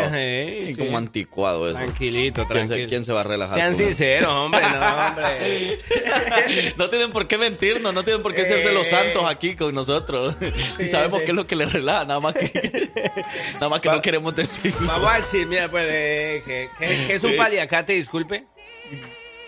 [0.63, 0.75] y sí.
[0.79, 1.75] como anticuado eso.
[1.77, 2.89] Tranquilito, ¿Quién se, tranquilo.
[2.89, 3.57] quién se va a relajar?
[3.57, 5.79] Sean sinceros, hombre, no, hombre.
[6.77, 10.35] no tienen por qué mentirnos, no tienen por qué hacerse los santos aquí con nosotros.
[10.77, 11.25] Si Sí, sabemos sí.
[11.25, 12.91] qué es lo que les relaja, nada más que,
[13.55, 14.73] nada más que no queremos decir.
[14.81, 17.93] Vamos a decir, mira, pues, eh, ¿qué, qué- qué es un paliacate?
[17.93, 18.43] Disculpe.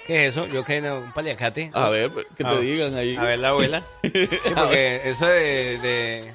[0.06, 0.46] ¿Qué es eso?
[0.48, 1.72] Yo que no, un paliacate.
[1.74, 3.16] A ver, que te A- digan ahí.
[3.16, 3.84] A ver, la abuela.
[4.04, 4.12] Sí,
[4.56, 6.34] porque eso de, de-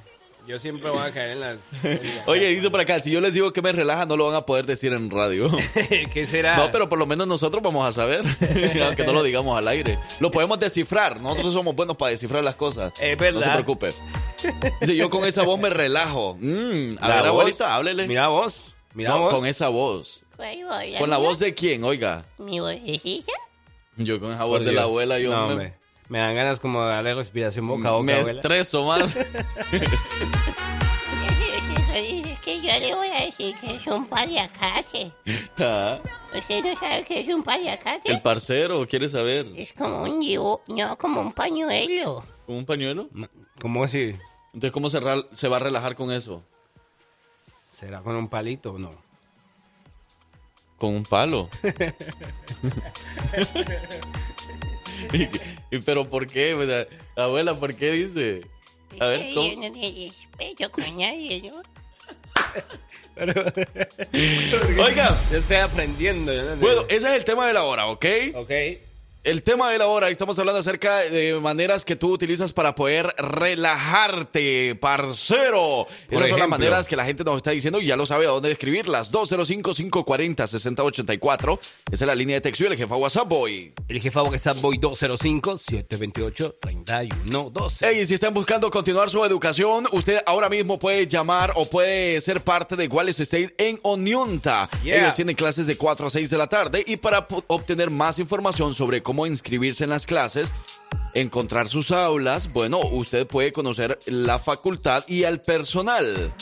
[0.48, 1.58] Yo siempre voy a caer en las...
[2.26, 4.40] Oye, dice por acá, si yo les digo que me relaja, no lo van a
[4.46, 5.48] poder decir en radio.
[6.12, 6.56] ¿Qué será?
[6.56, 8.22] No, pero por lo menos nosotros vamos a saber,
[8.84, 9.98] aunque no lo digamos al aire.
[10.18, 12.92] Lo podemos descifrar, nosotros somos buenos para descifrar las cosas.
[13.00, 13.38] Es verdad.
[13.40, 13.92] No se preocupe.
[14.80, 16.36] Dice, yo con esa voz me relajo.
[16.40, 17.28] Mm, a La ver, voz.
[17.30, 18.08] abuelita, háblele.
[18.08, 18.74] Mira vos.
[18.94, 19.32] Mira No, vos.
[19.34, 20.24] con esa voz.
[20.98, 21.84] ¿Con la voz de quién?
[21.84, 22.24] Oiga.
[22.38, 23.32] ¿Mi vocecilla?
[24.04, 24.74] Yo con Por voz de Dios.
[24.76, 25.74] la abuela, yo No, me, hombre.
[26.08, 28.40] Me dan ganas como de darle respiración boca a boca, me abuela.
[28.40, 29.16] estreso más.
[31.94, 35.12] Es que yo le voy a decir que es un paliacate.
[35.58, 35.98] Ah,
[36.34, 38.10] ¿Usted no sabe que es un paliacate?
[38.10, 39.46] El parcero, ¿quiere saber?
[39.56, 42.24] Es como un dibujo, no, como un pañuelo.
[42.46, 43.08] ¿Con un pañuelo?
[43.60, 44.14] ¿Cómo así?
[44.54, 45.00] Entonces, ¿cómo se,
[45.32, 46.42] se va a relajar con eso?
[47.70, 48.94] ¿Será con un palito o no?
[50.80, 51.50] Con un palo.
[55.12, 55.24] y,
[55.76, 56.88] y- pero ¿por qué?
[57.16, 58.40] Abuela, ¿por qué dice?
[58.98, 59.50] A ver, Sí, ¿cómo?
[59.52, 61.60] Yo no te respeto con nadie, ¿no?
[64.82, 65.14] Oiga.
[65.30, 66.32] Yo estoy aprendiendo.
[66.32, 66.56] yo no.
[66.56, 68.06] Bueno, ese es el tema de la hora, ¿ok?
[68.34, 68.50] Ok.
[69.22, 73.14] El tema de la hora, estamos hablando acerca de maneras que tú utilizas para poder
[73.18, 75.86] relajarte, parcero.
[76.08, 78.30] Esas son las maneras que la gente nos está diciendo y ya lo sabe a
[78.30, 79.12] dónde escribirlas.
[79.12, 81.58] 205-540-6084.
[81.92, 83.74] Esa es la línea de texto y el jefa WhatsApp Boy.
[83.88, 87.76] El jefa WhatsApp Boy 205-728-3112.
[87.80, 92.42] Hey, si están buscando continuar su educación, usted ahora mismo puede llamar o puede ser
[92.42, 94.70] parte de Wallace State en Oneonta.
[94.82, 95.02] Yeah.
[95.02, 98.74] Ellos tienen clases de 4 a 6 de la tarde y para obtener más información
[98.74, 100.52] sobre cómo inscribirse en las clases,
[101.14, 106.32] encontrar sus aulas, bueno, usted puede conocer la facultad y al personal.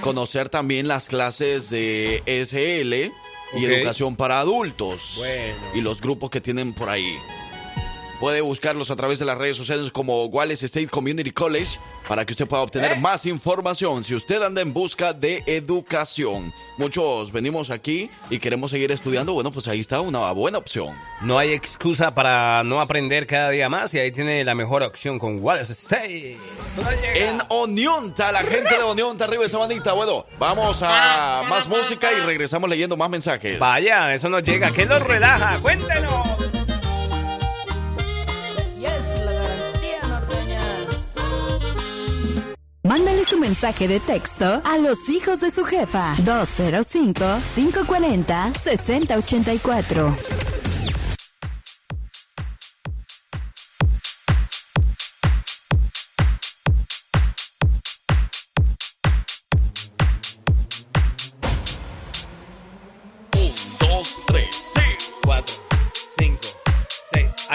[0.00, 3.10] Conocer también las clases de SL
[3.58, 5.16] y educación para adultos.
[5.18, 5.56] Bueno.
[5.74, 7.18] Y los grupos que tienen por ahí.
[8.20, 12.32] Puede buscarlos a través de las redes sociales como Wallace State Community College para que
[12.32, 13.00] usted pueda obtener ¿Eh?
[13.00, 16.52] más información si usted anda en busca de educación.
[16.78, 19.34] Muchos venimos aquí y queremos seguir estudiando.
[19.34, 20.96] Bueno, pues ahí está una buena opción.
[21.20, 25.18] No hay excusa para no aprender cada día más y ahí tiene la mejor opción
[25.18, 26.38] con Wallace State.
[27.16, 29.92] En Onionta, la gente de Onionta, arriba esa manita.
[29.92, 33.58] Bueno, vamos a más música y regresamos leyendo más mensajes.
[33.58, 34.70] Vaya, eso nos llega.
[34.70, 35.58] ¿Qué nos relaja?
[35.60, 36.65] Cuéntenos.
[42.86, 47.24] Mándales tu mensaje de texto a los hijos de su jefa 205
[47.56, 50.55] 540 6084.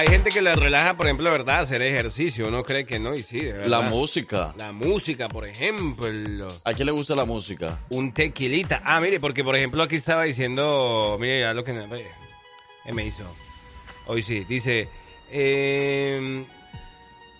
[0.02, 1.60] Hay gente que le relaja, por ejemplo, ¿verdad?
[1.60, 2.48] Hacer ejercicio.
[2.48, 3.68] Uno cree que no y sí, de verdad.
[3.68, 4.52] La música.
[4.58, 6.48] La música, por ejemplo.
[6.64, 7.78] ¿A quién le gusta la música?
[7.92, 8.82] Un tequilita.
[8.84, 11.74] Ah, mire, porque por ejemplo aquí estaba diciendo, mire, ya lo que
[12.92, 13.22] me hizo.
[14.08, 14.88] Hoy sí, dice,
[15.30, 16.46] eh,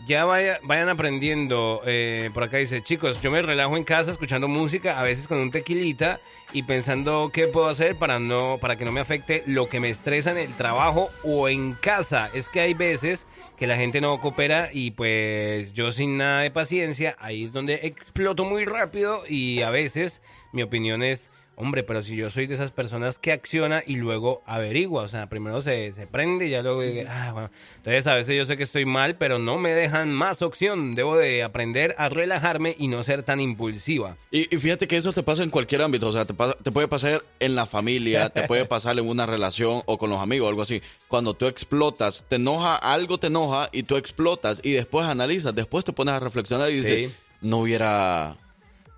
[0.08, 1.82] ya vaya- vayan aprendiendo.
[1.86, 5.38] eh, por acá dice, chicos, yo me relajo en casa escuchando música, a veces con
[5.40, 6.20] un tequilita
[6.54, 9.90] y pensando qué puedo hacer para no, para que no me afecte lo que me
[9.90, 12.30] estresa en el trabajo o en casa.
[12.34, 13.26] Es que hay veces
[13.58, 17.76] que la gente no coopera y pues yo sin nada de paciencia, ahí es donde
[17.84, 22.56] exploto muy rápido y a veces mi opinión es, hombre, pero si yo soy de
[22.56, 26.62] esas personas que acciona y luego averigua, o sea, primero se, se prende y ya
[26.64, 27.52] luego, digo, ah, bueno.
[27.78, 31.18] Entonces a veces yo sé que estoy mal, pero no me dejan más opción, debo
[31.18, 34.18] de aprender a relajarme y no ser tan impulsiva.
[34.32, 36.72] Y, y fíjate que eso te pasa en cualquier ámbito, o sea, te, pasa- te
[36.72, 40.50] puede pasar en la familia, te puede pasar en una relación o con los amigos,
[40.50, 40.82] algo así.
[41.08, 45.86] Cuando tú explotas, te enoja, algo te enoja y tú explotas y después analizas, después
[45.86, 47.16] te pones a reflexionar y dices, Sí.
[47.42, 48.36] no hubiera,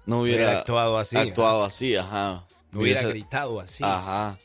[0.05, 2.45] no hubiera, Hubiera actuado así, actuado así, ajá.
[2.71, 3.83] No hubiera gritado así.
[3.83, 4.37] Ajá.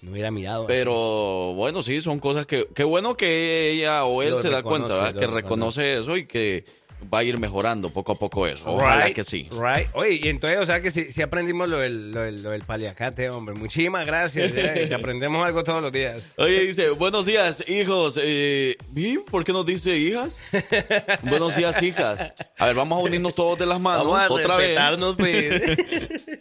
[0.00, 2.68] No hubiera mirado Pero bueno, sí, son cosas que.
[2.74, 5.14] Qué bueno que ella o él Lo se da cuenta, ¿verdad?
[5.14, 5.34] Que reconoce.
[5.34, 6.64] reconoce eso y que
[7.12, 8.64] va a ir mejorando poco a poco eso.
[8.72, 9.48] Ojalá Right, que sí.
[9.52, 9.88] Right.
[9.94, 13.28] Oye, y entonces, o sea que sí aprendimos lo del, lo, del, lo del paliacate,
[13.30, 13.54] hombre.
[13.54, 14.52] Muchísimas gracias.
[14.52, 16.32] que aprendemos algo todos los días.
[16.36, 18.18] Oye, dice, buenos días, hijos.
[18.22, 20.40] Eh, ¿y ¿Por qué nos dice hijas?
[21.22, 22.34] buenos días, hijas.
[22.58, 24.78] A ver, vamos a unirnos todos de las manos Vamos a otra vez.
[25.16, 25.62] pues.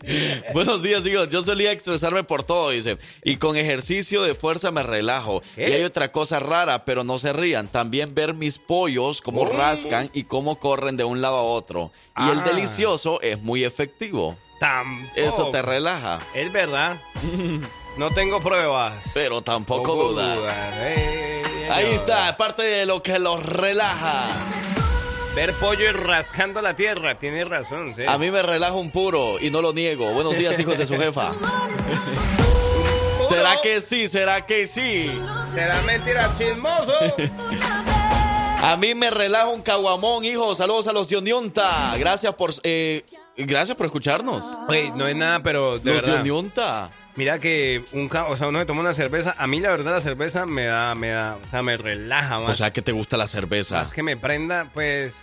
[0.54, 1.30] Buenos días, hijos.
[1.30, 2.98] Yo solía estresarme por todo, dice.
[3.24, 5.42] Y con ejercicio de fuerza me relajo.
[5.56, 5.70] ¿Qué?
[5.70, 7.68] Y hay otra cosa rara, pero no se rían.
[7.68, 9.52] También ver mis pollos, cómo Oh.
[9.52, 11.92] rascan y cómo corren de un lado a otro.
[12.18, 12.44] Y el Ah.
[12.44, 14.36] delicioso es muy efectivo.
[14.60, 15.12] Tampoco.
[15.16, 16.20] Eso te relaja.
[16.34, 16.98] Es verdad.
[17.96, 18.92] No tengo pruebas.
[19.14, 20.72] Pero tampoco dudas.
[20.80, 21.96] Eh, Ahí señor.
[22.00, 24.30] está, parte de lo que los relaja.
[25.36, 27.20] Ver pollo y rascando la tierra.
[27.20, 28.02] Tienes razón, sí.
[28.08, 30.12] A mí me relaja un puro y no lo niego.
[30.12, 31.34] Buenos días, hijos de su jefa.
[33.22, 34.08] ¿Será que sí?
[34.08, 35.12] ¿Será que sí?
[35.54, 36.94] ¿Será mentira chismoso?
[38.66, 40.56] A mí me relaja un caguamón, hijo.
[40.56, 41.96] Saludos a los de Onionta.
[41.98, 43.04] Gracias por, eh,
[43.36, 44.46] gracias por escucharnos.
[44.70, 46.22] Oye, no es nada, pero de los de verdad.
[46.22, 46.90] Onionta.
[47.16, 49.36] Mira que un ca- o sea, uno se toma una cerveza.
[49.38, 52.52] A mí la verdad la cerveza me da, me da, o sea, me relaja más.
[52.52, 53.76] O sea, que te gusta la cerveza.
[53.76, 55.14] más que me prenda, pues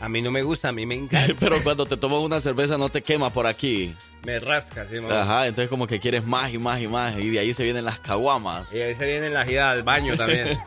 [0.00, 1.34] a mí no me gusta, a mí me encanta.
[1.40, 3.96] Pero cuando te tomas una cerveza no te quema por aquí.
[4.24, 5.10] me rasca, ¿sí, no?
[5.12, 7.18] Ajá, entonces como que quieres más y más y más.
[7.18, 8.72] Y de ahí se vienen las caguamas.
[8.72, 10.58] Y ahí se viene la gira al baño también.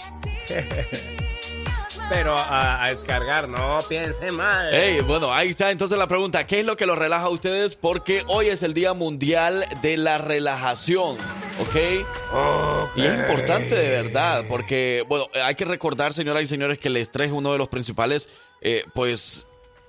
[2.11, 4.69] Pero a, a descargar, no piense mal.
[4.73, 7.75] Hey, bueno, ahí está entonces la pregunta, ¿qué es lo que los relaja a ustedes?
[7.75, 11.17] Porque hoy es el Día Mundial de la Relajación,
[11.59, 11.75] ¿ok?
[12.95, 16.97] Y es importante de verdad, porque, bueno, hay que recordar, señoras y señores, que el
[16.97, 18.27] estrés es uno de los principales,
[18.61, 19.45] eh, pues,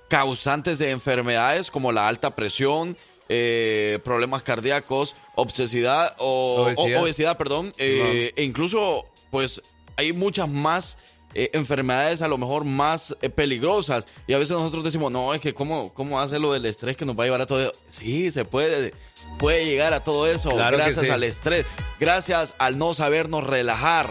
[0.07, 2.97] causantes de enfermedades como la alta presión,
[3.29, 6.99] eh, problemas cardíacos, obsesidad o Obesidad.
[6.99, 9.61] o- obesidad, perdón, eh, e incluso, pues,
[9.97, 10.99] hay muchas más
[11.33, 15.41] eh, enfermedades a lo mejor más eh, peligrosas y a veces nosotros decimos, no, es
[15.41, 17.73] que cómo, cómo hace lo del estrés que nos va a llevar a todo eso.
[17.89, 18.93] Sí, se puede,
[19.37, 21.11] puede llegar a todo eso Claro gracias sí.
[21.11, 21.65] al estrés,
[21.99, 24.09] gracias al no sabernos relajar.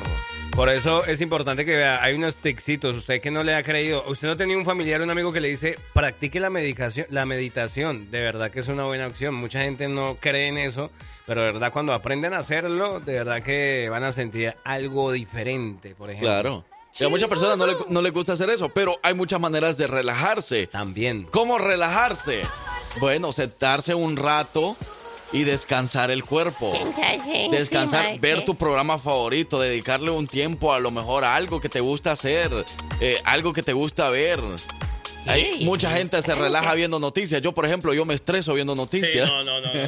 [0.54, 4.04] Por eso es importante que vea, hay unos tixitos, usted que no le ha creído,
[4.09, 8.11] usted no tenía un familiar, un amigo que le dice, practique la medicación, la meditación,
[8.11, 10.90] de verdad que es una buena opción, mucha gente no cree en eso,
[11.26, 15.94] pero de verdad cuando aprenden a hacerlo, de verdad que van a sentir algo diferente,
[15.94, 16.28] por ejemplo.
[16.28, 16.64] Claro.
[17.00, 19.78] Y a muchas personas no, le, no les gusta hacer eso, pero hay muchas maneras
[19.78, 20.66] de relajarse.
[20.66, 21.24] También.
[21.30, 22.42] ¿Cómo relajarse?
[23.00, 24.76] Bueno, sentarse un rato
[25.32, 26.72] y descansar el cuerpo.
[27.50, 31.80] Descansar, ver tu programa favorito, dedicarle un tiempo a lo mejor a algo que te
[31.80, 32.50] gusta hacer,
[33.00, 34.42] eh, algo que te gusta ver.
[35.26, 37.40] Hay mucha gente se relaja que- viendo noticias.
[37.42, 39.28] Yo, por ejemplo, yo me estreso viendo noticias.
[39.28, 39.80] no, no, no, no,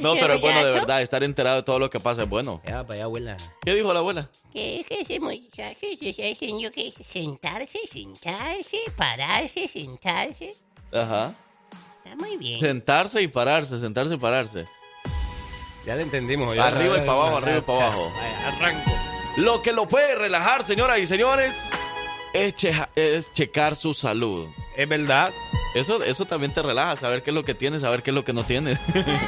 [0.00, 2.60] No, pero es bueno de verdad, estar enterado de todo lo que pasa es bueno.
[2.66, 3.36] Ya, para allá, abuela.
[3.62, 4.28] ¿Qué dijo la abuela?
[4.52, 10.54] Que es que ese muchacho se está diciendo que sentarse, sentarse, pararse, sentarse.
[10.92, 11.32] Ajá.
[12.04, 12.60] Está muy bien.
[12.60, 14.64] Sentarse y pararse, sentarse y pararse.
[15.84, 16.54] Ya le entendimos.
[16.56, 18.12] ya Arriba y para abajo, arriba y para abajo.
[18.16, 18.90] Vaya, arranco.
[19.36, 21.70] Lo que lo puede relajar, señoras y señores,
[22.32, 24.48] es, cheja- es checar su salud.
[24.76, 25.32] Es verdad.
[25.76, 28.24] Eso, eso también te relaja, saber qué es lo que tienes, saber qué es lo
[28.24, 28.78] que no tienes.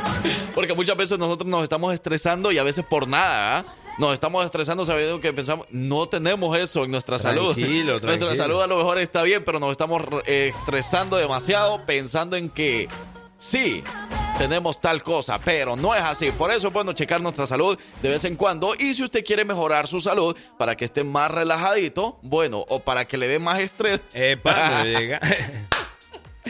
[0.55, 3.65] Porque muchas veces nosotros nos estamos estresando y a veces por nada, ¿ah?
[3.99, 7.55] Nos estamos estresando sabiendo que pensamos, no tenemos eso en nuestra salud.
[7.55, 12.35] Tranquilo, Nuestra salud a lo mejor está bien, pero nos estamos eh, estresando demasiado pensando
[12.35, 12.89] en que
[13.37, 13.85] sí,
[14.39, 16.31] tenemos tal cosa, pero no es así.
[16.31, 18.75] Por eso es bueno checar nuestra salud de vez en cuando.
[18.75, 23.07] Y si usted quiere mejorar su salud para que esté más relajadito, bueno, o para
[23.07, 24.01] que le dé más estrés.
[24.15, 24.85] Epa.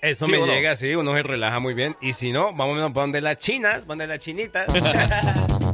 [0.00, 0.52] Eso ¿Sí me o no?
[0.52, 1.96] llega así, uno se relaja muy bien.
[2.00, 4.66] Y si no, vamos a donde las chinas, donde las chinitas.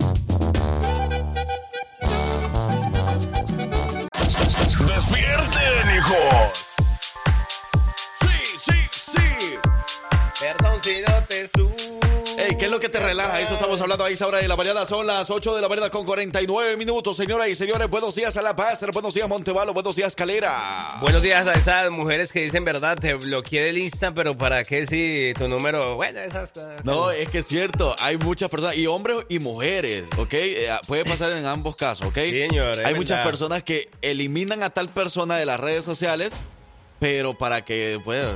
[12.88, 13.40] que te relaja?
[13.40, 14.86] Eso estamos hablando a esa hora de la mañana.
[14.86, 17.16] Son las 8 de la mañana con 49 minutos.
[17.16, 20.96] Señoras y señores, buenos días a La Paz, buenos días Montevalo, buenos días Calera.
[21.00, 24.86] Buenos días a esas mujeres que dicen verdad, te bloqueé del Insta, pero ¿para qué
[24.86, 25.96] si tu número?
[25.96, 26.52] Bueno, esas.
[26.84, 30.32] No, es que es cierto, hay muchas personas, y hombres y mujeres, ¿ok?
[30.32, 32.14] Eh, puede pasar en ambos casos, ¿ok?
[32.14, 33.30] señor, es Hay muchas verdad.
[33.30, 36.32] personas que eliminan a tal persona de las redes sociales,
[36.98, 38.26] pero para que, pues,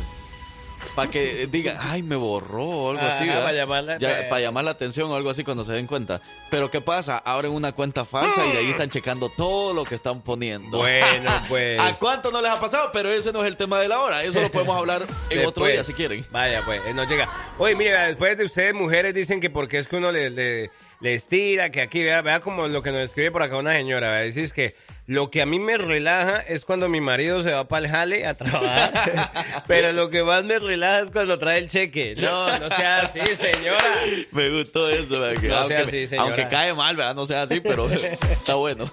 [0.94, 3.42] para que digan, ay, me borró o algo Ajá, así, ¿verdad?
[3.44, 6.20] para llamarla- Ya, para llamar la atención o algo así cuando se den cuenta.
[6.50, 7.18] Pero ¿qué pasa?
[7.18, 10.78] Abren una cuenta falsa y de ahí están checando todo lo que están poniendo.
[10.78, 11.80] Bueno, pues.
[11.80, 12.90] ¿A cuánto no les ha pasado?
[12.92, 14.22] Pero ese no es el tema de la hora.
[14.22, 16.24] Eso lo podemos hablar en otro día si quieren.
[16.30, 17.28] Vaya, pues, eh, nos llega.
[17.58, 20.70] Oye, mira, después de ustedes, mujeres, dicen que porque es que uno le, le,
[21.00, 24.10] le estira, que aquí, vea, vea como lo que nos escribe por acá una señora,
[24.12, 24.74] vea, dices que
[25.06, 28.26] lo que a mí me relaja es cuando mi marido se va para el jale
[28.26, 32.14] a trabajar, pero lo que más me relaja es cuando trae el cheque.
[32.18, 33.82] No, no sea así, señora.
[34.30, 36.28] Me gustó eso, No aunque, sea así, señora.
[36.28, 37.14] aunque cae mal, ¿verdad?
[37.14, 37.88] No sea así, pero
[38.30, 38.84] está bueno.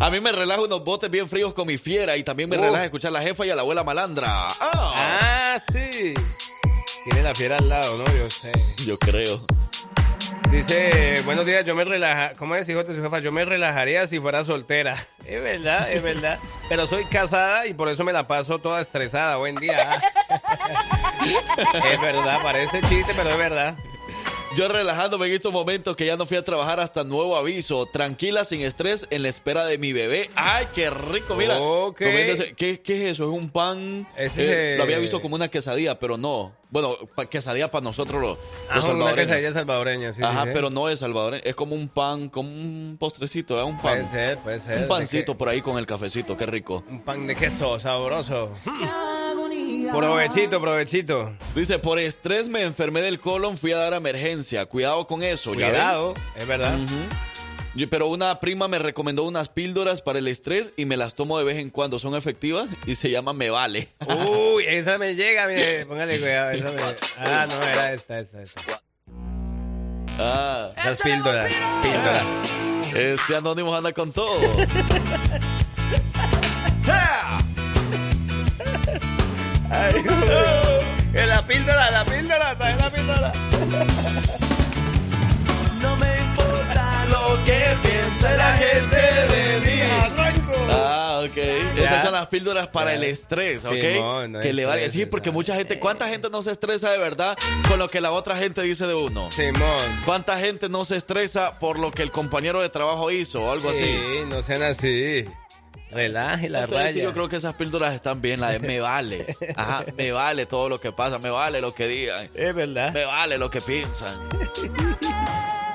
[0.00, 2.62] A mí me relaja unos botes bien fríos con mi fiera y también me Uh.
[2.62, 4.46] relaja escuchar a la jefa y a la abuela malandra.
[4.60, 6.14] Ah, Ah, sí.
[7.04, 8.04] Tiene la fiera al lado, ¿no?
[8.16, 8.50] Yo sé.
[8.86, 9.44] yo creo.
[10.54, 13.18] Dice, buenos días, yo me relaja, ¿cómo es, hijo de su jefa?
[13.18, 14.94] Yo me relajaría si fuera soltera.
[15.26, 16.38] Es verdad, es verdad.
[16.68, 19.36] Pero soy casada y por eso me la paso toda estresada.
[19.36, 20.00] Buen día.
[21.92, 23.74] es verdad, parece chiste, pero es verdad.
[24.56, 27.86] Yo relajándome en estos momentos que ya no fui a trabajar hasta nuevo aviso.
[27.86, 30.30] Tranquila, sin estrés, en la espera de mi bebé.
[30.36, 31.34] ¡Ay, qué rico!
[31.34, 31.98] Mira, Ok.
[32.02, 33.24] comiéndose- ¿qué, qué es eso?
[33.24, 34.06] ¿Es un pan?
[34.16, 36.52] Ese Eh, Lo había visto como una quesadilla, pero no.
[36.70, 38.38] Bueno, pa- quesadilla para nosotros los,
[38.68, 40.50] Ah, los una quesadilla salvadoreña, sí, Ajá, sí, sí.
[40.54, 41.42] pero no es salvadoreño.
[41.44, 43.64] Es como un pan, como un postrecito, ¿eh?
[43.64, 44.02] Un pan.
[44.02, 44.76] Puede ser, puede ser.
[44.76, 46.84] Un ¿De pancito por ahí con el cafecito, qué rico.
[46.88, 48.50] Un pan de queso sabroso.
[49.96, 51.32] Provechito, provechito.
[51.54, 54.66] Dice, por estrés me enfermé del colon, fui a dar emergencia.
[54.66, 55.68] Cuidado con eso, ¿ya?
[55.70, 56.76] Cuidado, es verdad.
[57.74, 61.38] Yo- Pero una prima me recomendó unas píldoras para el estrés y me las tomo
[61.38, 61.98] de vez en cuando.
[61.98, 63.88] Son efectivas y se llama Me Vale.
[64.28, 66.50] Uy, esa me llega, mire, póngale cuidado.
[66.50, 66.80] Esa me...
[67.18, 68.60] Ah, no, era esta, esta, esta.
[70.18, 71.50] Ah, Esas píldoras,
[71.82, 72.24] píldoras.
[72.94, 74.38] ese anónimo anda con todo.
[79.74, 80.02] Ay,
[81.26, 83.32] la píldora, la píldora, trae la píldora.
[85.82, 89.82] No me importa lo que piense la gente de mí.
[90.70, 91.36] Ah, ok.
[91.78, 93.74] Esas son las píldoras para el estrés, ¿ok?
[93.74, 94.88] Simón, no que le vale.
[94.88, 97.36] Sí, porque mucha gente, ¿cuánta gente no se estresa de verdad
[97.68, 99.30] con lo que la otra gente dice de uno?
[99.30, 100.00] Simón.
[100.06, 103.68] ¿Cuánta gente no se estresa por lo que el compañero de trabajo hizo o algo
[103.70, 103.84] así?
[103.84, 105.26] Sí, no sean así.
[105.94, 107.04] Relaje la Entonces, sí, raya.
[107.04, 109.36] yo creo que esas píldoras están bien, la de me vale.
[109.56, 112.92] Ajá, me vale todo lo que pasa, me vale lo que digan, Es verdad.
[112.92, 114.12] me vale lo que piensan.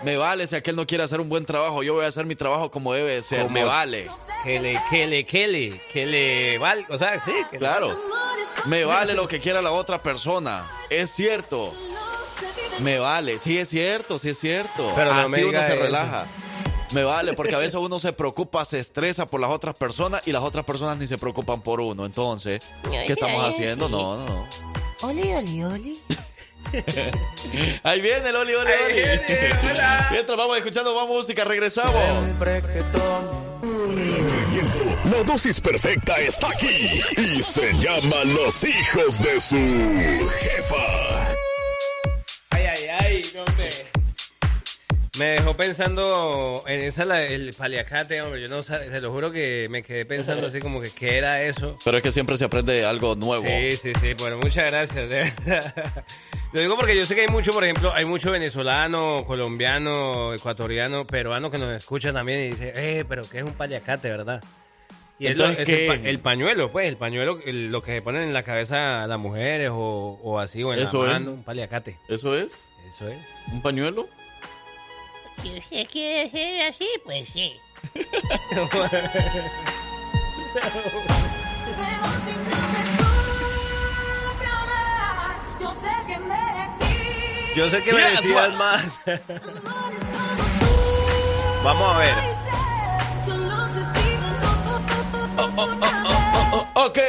[0.05, 2.35] Me vale si aquel no quiere hacer un buen trabajo, yo voy a hacer mi
[2.35, 4.07] trabajo como debe de ser, Como- me vale.
[4.45, 6.85] Que le, que le, que le, que le vale.
[6.89, 7.31] O sea, sí.
[7.51, 7.93] que- Claro.
[8.65, 10.69] Me vale lo que quiera la otra persona.
[10.89, 11.73] Es cierto.
[12.81, 13.39] Me vale.
[13.39, 14.89] Sí, es cierto, sí es cierto.
[14.95, 15.83] Pero no Así me uno se eso.
[16.91, 20.31] Me vale, porque a veces uno se preocupa, se estresa por las otras personas y
[20.31, 22.05] las otras personas ni se preocupan por uno.
[22.05, 23.87] Entonces, ¿qué estamos haciendo?
[23.89, 24.47] No, no, no.
[25.01, 25.99] Oli, oli, oli.
[27.83, 28.93] Ahí viene el Oli, Oli, Oli.
[28.93, 30.07] viene, hola.
[30.11, 31.95] Mientras vamos escuchando más música, regresamos.
[35.11, 41.27] La dosis perfecta está aquí y se llama Los hijos de su jefa.
[42.51, 43.98] Ay, ay, ay, no hombre.
[45.19, 48.41] Me dejó pensando en esa, la- el paliacate, hombre.
[48.41, 51.77] Yo no se lo juro que me quedé pensando así como que qué era eso.
[51.83, 53.43] Pero es que siempre se aprende algo nuevo.
[53.45, 54.13] Sí, sí, sí.
[54.17, 54.95] Bueno, muchas gracias.
[55.09, 55.73] de verdad.
[56.53, 61.05] Lo digo porque yo sé que hay mucho, por ejemplo, hay mucho venezolano, colombiano, ecuatoriano,
[61.05, 64.43] peruano que nos escucha también y dice, eh, pero ¿qué es un paliacate, verdad?
[65.19, 65.85] Y es, lo- es el, ¿qué?
[65.87, 69.19] pa- el pañuelo, pues, el pañuelo, el- lo que se ponen en la cabeza las
[69.19, 71.19] mujeres o, o así, o en Eso la es.
[71.19, 71.97] mano, un paliacate.
[72.07, 72.63] ¿Eso es?
[72.87, 73.19] Eso es.
[73.51, 74.07] ¿Un pañuelo?
[75.41, 77.53] Si usted quiere ser así, pues sí.
[87.55, 88.59] Yo sé que Yes, merecías Max.
[89.05, 89.19] más.
[91.63, 92.15] Vamos a ver.
[96.75, 96.99] Ok,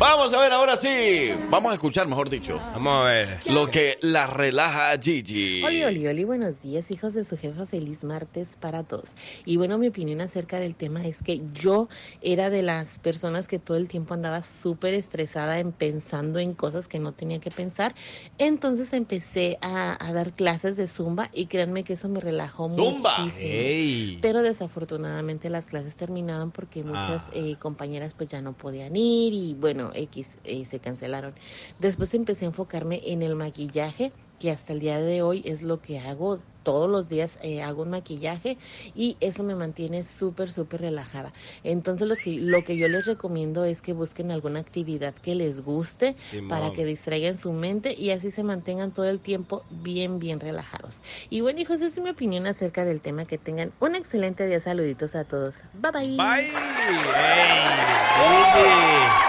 [0.00, 1.30] vamos a ver ahora sí.
[1.50, 2.56] Vamos a escuchar, mejor dicho.
[2.72, 3.38] Vamos a ver.
[3.50, 5.62] Lo que la relaja a Gigi.
[5.62, 9.10] Oli, oli, oli, buenos días, hijos de su jefa, feliz martes para todos.
[9.44, 11.88] Y bueno, mi opinión acerca del tema es que yo
[12.22, 16.88] era de las personas que todo el tiempo andaba súper estresada en pensando en cosas
[16.88, 17.94] que no tenía que pensar.
[18.38, 23.18] Entonces empecé a, a dar clases de zumba y créanme que eso me relajó ¡Zumba!
[23.18, 23.50] muchísimo.
[23.52, 24.18] Ey.
[24.22, 27.30] Pero desafortunadamente las clases terminaron porque muchas Ah.
[27.34, 31.34] eh, compañeras pues ya no podían ir y bueno, X eh, se cancelaron.
[31.78, 35.80] Después empecé a enfocarme en el maquillaje, que hasta el día de hoy es lo
[35.80, 36.40] que hago.
[36.62, 38.58] Todos los días eh, hago un maquillaje
[38.94, 41.32] y eso me mantiene súper, súper relajada.
[41.64, 45.62] Entonces los que, lo que yo les recomiendo es que busquen alguna actividad que les
[45.62, 46.16] guste
[46.50, 50.96] para que distraigan su mente y así se mantengan todo el tiempo bien, bien relajados.
[51.30, 53.24] Y bueno, hijos, esa es mi opinión acerca del tema.
[53.24, 54.60] Que tengan un excelente día.
[54.60, 55.54] Saluditos a todos.
[55.72, 56.16] Bye bye.
[56.16, 56.50] Bye.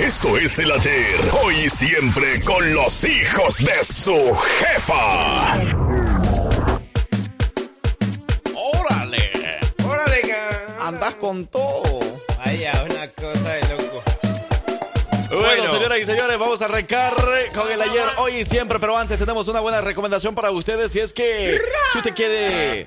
[0.00, 5.54] Esto es el ayer, hoy y siempre con los hijos de su jefa.
[8.54, 9.30] ¡Órale!
[9.84, 10.22] ¡Órale,
[10.80, 12.00] Andas con todo.
[12.38, 13.61] Vaya, una cosa.
[15.56, 15.74] Bueno, Bueno.
[15.74, 17.14] señoras y señores, vamos a arrancar
[17.54, 21.00] con el ayer, hoy y siempre, pero antes tenemos una buena recomendación para ustedes y
[21.00, 21.60] es que
[21.92, 22.86] si usted quiere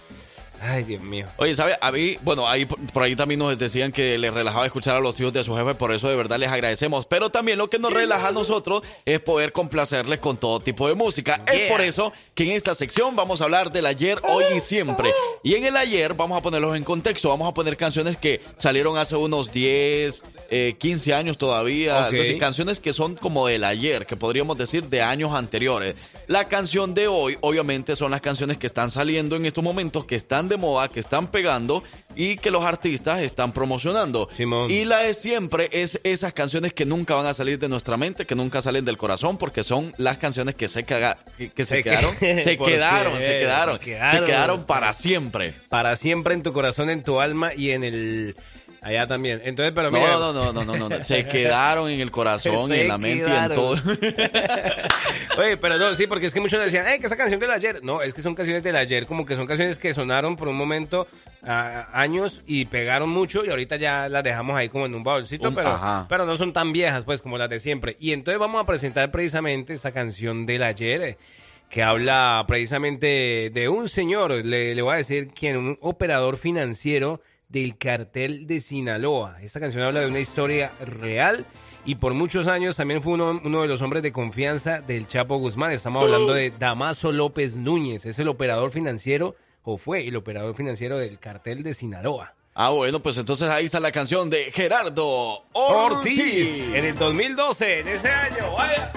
[0.66, 1.26] Ay, Dios mío.
[1.38, 1.76] Oye, ¿sabe?
[1.82, 5.20] A mí, bueno, ahí por ahí también nos decían que les relajaba escuchar a los
[5.20, 7.06] hijos de su jefe, por eso de verdad les agradecemos.
[7.06, 10.96] Pero también lo que nos relaja a nosotros es poder complacerles con todo tipo de
[10.96, 11.44] música.
[11.52, 15.14] Es por eso que en esta sección vamos a hablar del ayer, hoy y siempre.
[15.44, 18.98] Y en el ayer vamos a ponerlos en contexto, vamos a poner canciones que salieron
[18.98, 22.10] hace unos 10, eh, 15 años todavía.
[22.40, 25.96] Canciones que son como del ayer, que podríamos decir de años anteriores.
[26.28, 30.16] La canción de hoy, obviamente, son las canciones que están saliendo en estos momentos, que
[30.16, 31.84] están de moda, que están pegando
[32.16, 34.30] y que los artistas están promocionando.
[34.72, 38.26] Y la de siempre es esas canciones que nunca van a salir de nuestra mente,
[38.26, 41.78] que nunca salen del corazón, porque son las canciones que se, caga- que, que se
[41.78, 45.54] Se quedaron, que- se quedaron, se quedaron, se quedaron para siempre.
[45.70, 48.36] Para siempre en tu corazón, en tu alma y en el...
[48.84, 49.42] Allá también.
[49.46, 50.14] Entonces, pero No, mira...
[50.14, 51.04] no, no, no, no, no, no.
[51.06, 53.76] Se quedaron en el corazón, y en la mente y en todo.
[55.38, 57.84] Oye, pero no, sí, porque es que muchos decían, ¡eh, que esa canción del ayer!
[57.84, 60.56] No, es que son canciones del ayer, como que son canciones que sonaron por un
[60.56, 61.08] momento,
[61.44, 65.56] años, y pegaron mucho, y ahorita ya las dejamos ahí como en un baúlcito, Un-
[65.56, 66.06] pero, ajá.
[66.10, 67.98] pero no son tan viejas, pues, como las de siempre.
[68.00, 71.18] Y entonces vamos a presentar precisamente esta canción del ayer, eh,
[71.70, 77.22] que habla precisamente de un señor, le, le voy a decir quién, un operador financiero
[77.54, 79.38] del cartel de Sinaloa.
[79.42, 81.46] Esta canción habla de una historia real
[81.86, 85.38] y por muchos años también fue uno, uno de los hombres de confianza del Chapo
[85.38, 85.72] Guzmán.
[85.72, 90.98] Estamos hablando de Damaso López Núñez, es el operador financiero o fue el operador financiero
[90.98, 92.34] del cartel de Sinaloa.
[92.56, 96.20] Ah, bueno, pues entonces ahí está la canción de Gerardo Ortiz.
[96.20, 98.92] Ortiz, en el 2012, en ese año, vaya.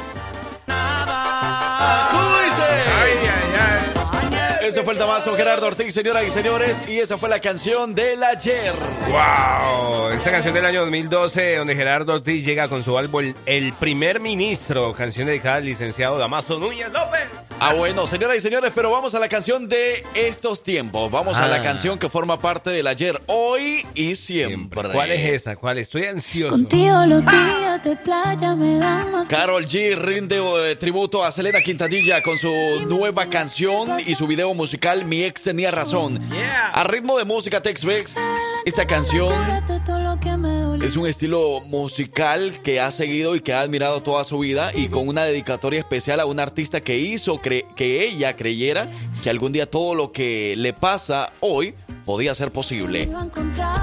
[2.11, 2.87] ¡Tú dices!
[2.89, 4.06] Ay, ay, ay.
[4.67, 8.23] Ese fue el Damaso Gerardo Ortiz, señoras y señores, y esa fue la canción del
[8.25, 8.73] ayer.
[9.09, 10.09] ¡Wow!
[10.11, 14.93] Esta canción del año 2012, donde Gerardo Ortiz llega con su álbum El Primer Ministro,
[14.93, 17.29] canción dedicada al licenciado Damaso Núñez López.
[17.61, 21.11] Ah, bueno, señoras y señores, pero vamos a la canción de estos tiempos.
[21.13, 21.49] Vamos a Ah.
[21.49, 24.91] la canción que forma parte del ayer, hoy y siempre.
[24.93, 25.57] ¿Cuál es esa?
[25.57, 25.79] ¿Cuál?
[25.79, 26.51] Estoy ansioso.
[26.51, 29.29] Contigo los días de playa me dan más.
[29.29, 30.39] Carol G rinde
[30.71, 32.51] eh, tributo a Selena Quintanilla con su
[32.89, 36.19] nueva canción y su video musical Mi ex tenía razón.
[36.73, 38.15] A ritmo de música Tex-Mex,
[38.65, 39.33] esta canción
[40.83, 44.89] es un estilo musical que ha seguido y que ha admirado toda su vida y
[44.89, 48.89] con una dedicatoria especial a una artista que hizo cre- que ella creyera
[49.23, 53.09] que algún día todo lo que le pasa hoy podía ser posible.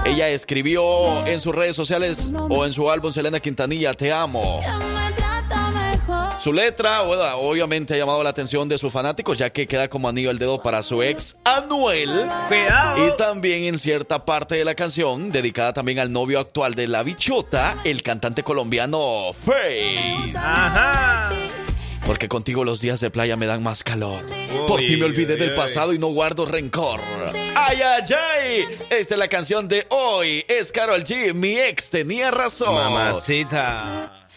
[0.06, 4.62] Ella escribió en sus redes sociales o en su álbum Selena Quintanilla, Te amo.
[6.44, 10.10] Su letra, bueno, obviamente ha llamado la atención de sus fanáticos, ya que queda como
[10.10, 12.10] anillo al dedo para su ex Anuel.
[12.50, 13.08] Cuidado.
[13.08, 17.02] Y también en cierta parte de la canción, dedicada también al novio actual de la
[17.02, 20.34] bichota, el cantante colombiano Faye.
[20.36, 21.30] Ajá.
[22.06, 24.26] Porque contigo los días de playa me dan más calor.
[24.28, 25.56] Uy, Por ti me olvidé uy, del uy.
[25.56, 27.00] pasado y no guardo rencor.
[27.56, 28.66] ¡Ay, ay, ay!
[28.90, 30.44] Esta es la canción de hoy.
[30.50, 31.34] Es Carol G.
[31.34, 32.74] Mi ex tenía razón.
[32.76, 34.28] Mamacita.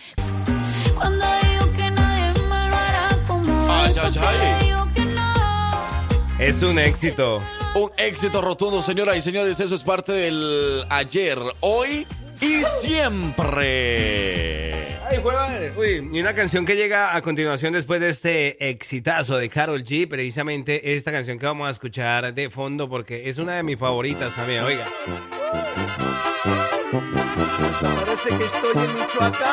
[0.94, 1.24] Cuando
[6.38, 7.42] Es un éxito.
[7.74, 9.58] Un éxito rotundo, señoras y señores.
[9.58, 12.06] Eso es parte del ayer, hoy
[12.42, 13.38] y siempre.
[15.08, 15.18] Ay.
[15.78, 20.06] Uy, y una canción que llega a continuación después de este exitazo de Carol G,
[20.06, 24.34] precisamente esta canción que vamos a escuchar de fondo porque es una de mis favoritas
[24.36, 24.84] también, oiga.
[26.96, 29.52] Parece que estoy en Michoacán.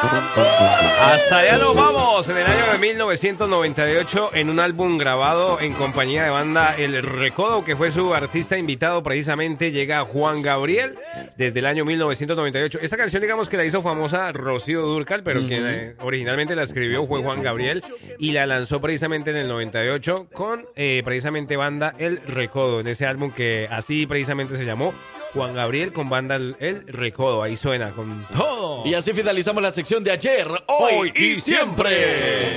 [1.01, 6.23] Hasta allá nos vamos, en el año de 1998, en un álbum grabado en compañía
[6.23, 10.95] de banda El Recodo, que fue su artista invitado precisamente, llega Juan Gabriel
[11.37, 12.79] desde el año 1998.
[12.81, 17.03] Esta canción digamos que la hizo famosa Rocío Durcal, pero quien eh, originalmente la escribió
[17.05, 17.83] fue Juan Gabriel
[18.19, 23.05] y la lanzó precisamente en el 98 con eh, precisamente banda El Recodo, en ese
[23.05, 24.93] álbum que así precisamente se llamó.
[25.33, 28.85] Juan Gabriel con banda El El Recodo, ahí suena con todo.
[28.85, 32.51] Y así finalizamos la sección de ayer, hoy, y siempre.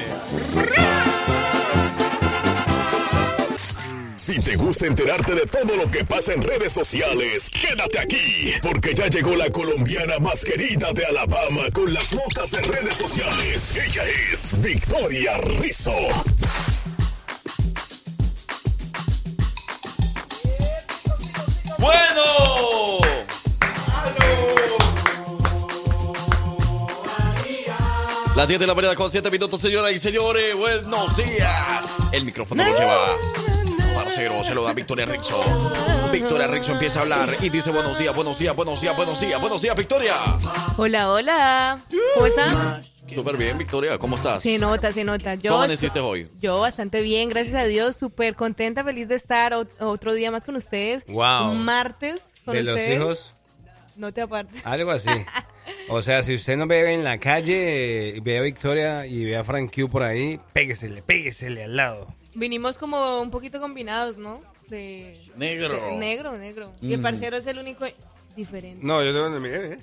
[4.16, 8.92] Si te gusta enterarte de todo lo que pasa en redes sociales, quédate aquí, porque
[8.92, 13.74] ya llegó la colombiana más querida de Alabama con las notas de redes sociales.
[13.76, 14.02] Ella
[14.32, 15.94] es Victoria Rizzo.
[21.78, 22.98] Bueno.
[28.34, 30.54] Las 10 de la mañana con 7 minutos, señoras y señores.
[30.54, 31.86] Buenos días.
[32.12, 33.16] El micrófono lo lleva.
[34.16, 35.38] Parcero, se lo da Victoria Rixo.
[36.10, 39.38] Victoria Rixo empieza a hablar y dice buenos días, buenos días, buenos días, buenos días,
[39.38, 40.14] buenos días, Victoria.
[40.78, 41.80] Hola, hola.
[42.14, 42.82] ¿Cómo están?
[43.12, 44.42] Súper bien, Victoria, ¿cómo estás?
[44.42, 45.34] Se nota, se nota.
[45.34, 46.30] Yo, ¿Cómo amaneciste hoy?
[46.40, 50.46] Yo bastante bien, gracias a Dios, súper contenta, feliz de estar ot- otro día más
[50.46, 51.04] con ustedes.
[51.06, 51.52] Wow.
[51.52, 52.96] Martes con de los ustedes.
[52.98, 53.34] hijos,
[53.96, 54.64] No te apartes.
[54.64, 55.10] algo así.
[55.88, 59.42] O sea, si usted nos ve en la calle, ve a Victoria y ve a
[59.42, 62.06] Frank Q por ahí, péguesele, péguesele al lado.
[62.36, 64.40] Vinimos como un poquito combinados, ¿no?
[64.68, 65.74] De Negro.
[65.74, 66.72] de- negro, negro.
[66.82, 67.02] Y el Mm.
[67.02, 67.86] parcero es el único
[68.36, 68.84] diferente.
[68.84, 69.78] No, yo tengo mire, ¿eh?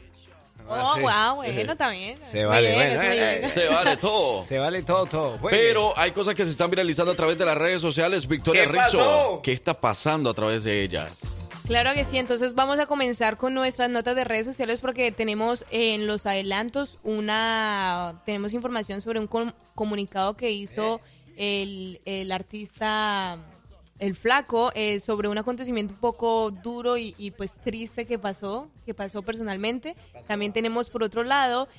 [0.67, 1.01] Oh, sí.
[1.01, 2.17] wow, bueno, también.
[2.25, 3.49] Se vale, bien, bueno, eh, bien.
[3.51, 4.43] Se vale todo.
[4.47, 5.37] Se vale todo, todo.
[5.39, 5.57] Bueno.
[5.57, 8.27] Pero hay cosas que se están viralizando a través de las redes sociales.
[8.27, 9.41] Victoria ¿Qué Rizzo, pasó?
[9.43, 11.19] ¿qué está pasando a través de ellas?
[11.65, 15.65] Claro que sí, entonces vamos a comenzar con nuestras notas de redes sociales porque tenemos
[15.71, 20.99] en los adelantos una tenemos información sobre un com- comunicado que hizo
[21.37, 23.39] el, el artista
[23.99, 28.67] el flaco eh, sobre un acontecimiento un poco duro y, y, pues triste que pasó,
[28.85, 29.95] que pasó personalmente.
[30.27, 31.69] También tenemos por otro lado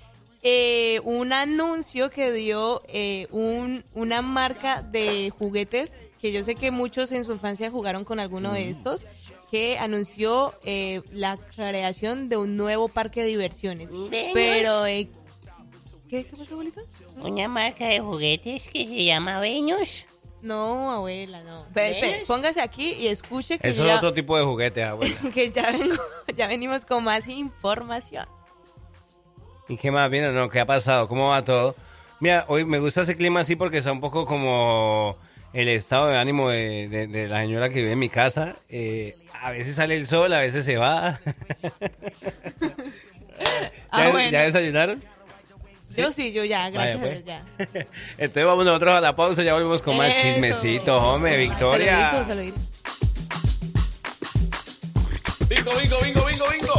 [0.43, 6.71] eh, un anuncio que dio eh, un, una marca de juguetes que yo sé que
[6.71, 9.05] muchos en su infancia jugaron con alguno de estos,
[9.51, 13.91] que anunció eh, la creación de un nuevo parque de diversiones.
[14.33, 15.11] Pero, eh,
[16.23, 16.81] ¿qué, ¿qué pasó, abuelita?
[17.17, 20.07] Una marca de juguetes que se llama Venus.
[20.43, 21.65] No, abuela, no.
[21.73, 25.15] Pero, póngase aquí y escuche que, Eso es otro tipo de juguete, abuela.
[25.35, 25.97] que ya, vengo,
[26.37, 28.27] ya venimos con más información.
[29.69, 30.31] ¿Y qué más viene?
[30.33, 31.09] No, ¿qué ha pasado?
[31.09, 31.75] ¿Cómo va todo?
[32.21, 35.17] Mira, hoy me gusta ese clima así porque está un poco como
[35.55, 38.57] el estado de ánimo de, de- de la señora que vive en mi casa.
[38.69, 41.21] Eh, a veces sale el sol, a veces se va.
[43.91, 44.31] Ah, ¿Ya, bueno.
[44.31, 45.05] ya desayunaron?
[45.97, 47.73] Yo sí, yo ya, gracias Vaya, a Dios, pues.
[47.73, 47.87] ya.
[48.19, 50.23] Entonces vamos nosotros a la pausa, ya volvemos con más Eso.
[50.23, 52.11] chismecitos, hombre, Victoria.
[52.11, 52.61] Saludito, saludito.
[55.49, 56.75] Bingo, bingo, bingo, bingo, bingo.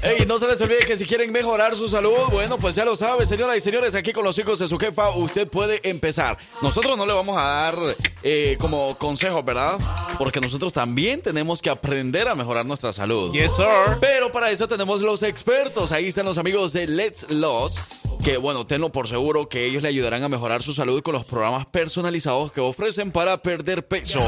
[0.00, 2.94] Ey, no se les olvide que si quieren mejorar su salud, bueno, pues ya lo
[2.94, 6.38] sabe, señoras y señores, aquí con los hijos de su jefa, usted puede empezar.
[6.62, 7.78] Nosotros no le vamos a dar
[8.22, 9.76] eh, como consejos, ¿verdad?
[10.16, 13.32] Porque nosotros también tenemos que aprender a mejorar nuestra salud.
[13.32, 13.98] Yes, sir.
[14.00, 15.90] Pero para eso tenemos los expertos.
[15.90, 17.80] Ahí están los amigos de Let's Loss.
[18.24, 21.24] Que bueno, tenlo por seguro que ellos le ayudarán a mejorar su salud con los
[21.24, 24.20] programas personalizados que ofrecen para perder peso.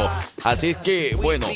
[0.42, 1.46] Así que bueno,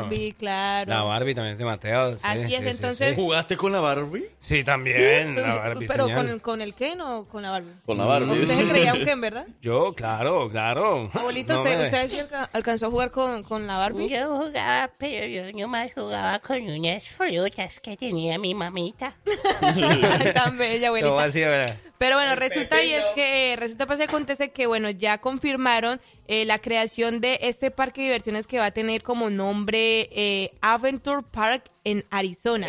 [0.00, 0.90] Barbie, claro.
[0.90, 2.14] La Barbie también es de Mateo.
[2.14, 3.22] sí, Así es, sí, entonces- sí.
[3.22, 4.26] ¿Jugaste con la Barbie?
[4.40, 7.72] Sí, también, la Barbie, Pero con, con el Ken o con la Barbie.
[7.86, 8.40] Con la Barbie.
[8.42, 9.46] Usted se creía un Ken, ¿verdad?
[9.62, 11.10] Yo, claro, claro.
[11.14, 14.08] Abuelito, No ¿usted, me- alcanzó a jugar con, con la Barbie?
[14.08, 19.14] Yo jugaba, pero yo nomás jugaba con unas frutas que tenía mi mamita.
[20.34, 21.24] Tan bella, ¿Cómo abuelita.
[21.24, 21.76] así, verdad?
[22.04, 26.44] Pero bueno, resulta y es que resulta pasa y acontece que bueno, ya confirmaron eh,
[26.44, 31.22] la creación de este parque de diversiones que va a tener como nombre eh, Adventure
[31.22, 32.68] Park en Arizona.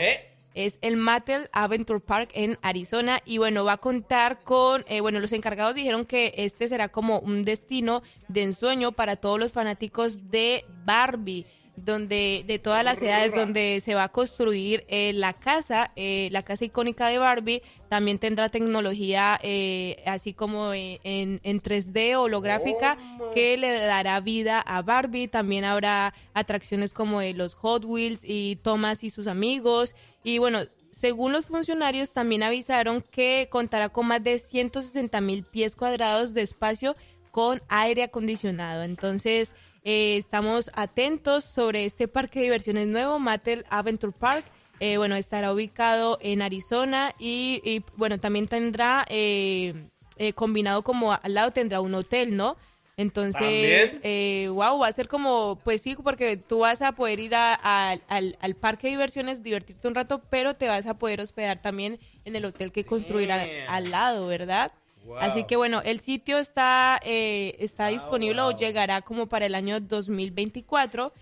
[0.54, 5.20] Es el Mattel Adventure Park en Arizona y bueno, va a contar con, eh, bueno,
[5.20, 10.32] los encargados dijeron que este será como un destino de ensueño para todos los fanáticos
[10.32, 11.46] de Barbie
[11.78, 16.44] donde de todas las edades donde se va a construir eh, la casa, eh, la
[16.44, 22.98] casa icónica de Barbie, también tendrá tecnología eh, así como eh, en, en 3D holográfica
[23.34, 25.28] que le dará vida a Barbie.
[25.28, 29.96] También habrá atracciones como de los Hot Wheels y Thomas y sus amigos.
[30.24, 30.62] Y bueno,
[30.92, 36.42] según los funcionarios también avisaron que contará con más de 160 mil pies cuadrados de
[36.42, 36.96] espacio
[37.32, 38.84] con aire acondicionado.
[38.84, 39.56] Entonces,
[39.86, 44.46] eh, estamos atentos sobre este parque de diversiones nuevo, Mattel Adventure Park.
[44.82, 51.14] Eh, bueno, estará ubicado en Arizona y, y, bueno, también tendrá eh, eh, combinado como
[51.14, 52.58] al lado tendrá un hotel, ¿no?
[52.98, 54.00] Entonces, ¿También?
[54.04, 57.54] eh, wow, va a ser como, pues sí, porque tú vas a poder ir a-
[57.62, 61.62] a- al, al parque de diversiones, divertirte un rato, pero te vas a poder hospedar
[61.62, 64.72] también en el hotel que construirá al lado, ¿verdad?
[65.06, 65.18] Wow.
[65.20, 69.80] Así que bueno, el sitio está, eh, está disponible o llegará como para el año
[69.80, 71.14] 2024.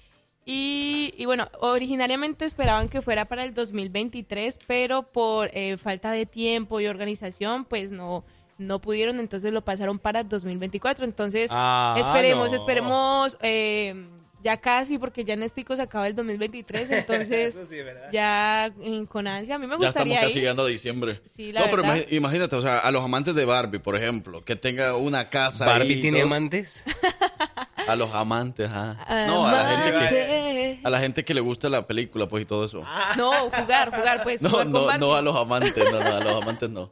[0.46, 6.26] Y, y bueno, originariamente esperaban que fuera para el 2023, pero por eh, falta de
[6.26, 8.26] tiempo y organización, pues no,
[8.58, 11.06] no pudieron, entonces lo pasaron para 2024.
[11.06, 12.58] Entonces, Ah, esperemos, no.
[12.58, 14.06] esperemos, eh,
[14.44, 17.78] ya casi, porque ya en Estico se acaba el 2023, entonces sí,
[18.12, 19.56] ya mm, con ansia.
[19.56, 20.40] A mí me Ya estamos gustaría casi ir.
[20.42, 21.22] llegando a diciembre.
[21.36, 21.96] Sí, la no, pero verdad.
[21.98, 25.66] imagi- imagínate, o sea, a los amantes de Barbie, por ejemplo, que tenga una casa
[25.66, 26.28] ¿Barbie ahí tiene todo.
[26.28, 26.84] amantes?
[27.88, 28.98] A los amantes, ajá.
[29.28, 30.80] No, a la gente que...
[30.84, 32.84] A la gente que le gusta la película, pues, y todo eso.
[33.18, 34.42] No, jugar, jugar, pues.
[34.42, 36.92] No, jugar con no, no a los amantes, no, no, a los amantes no.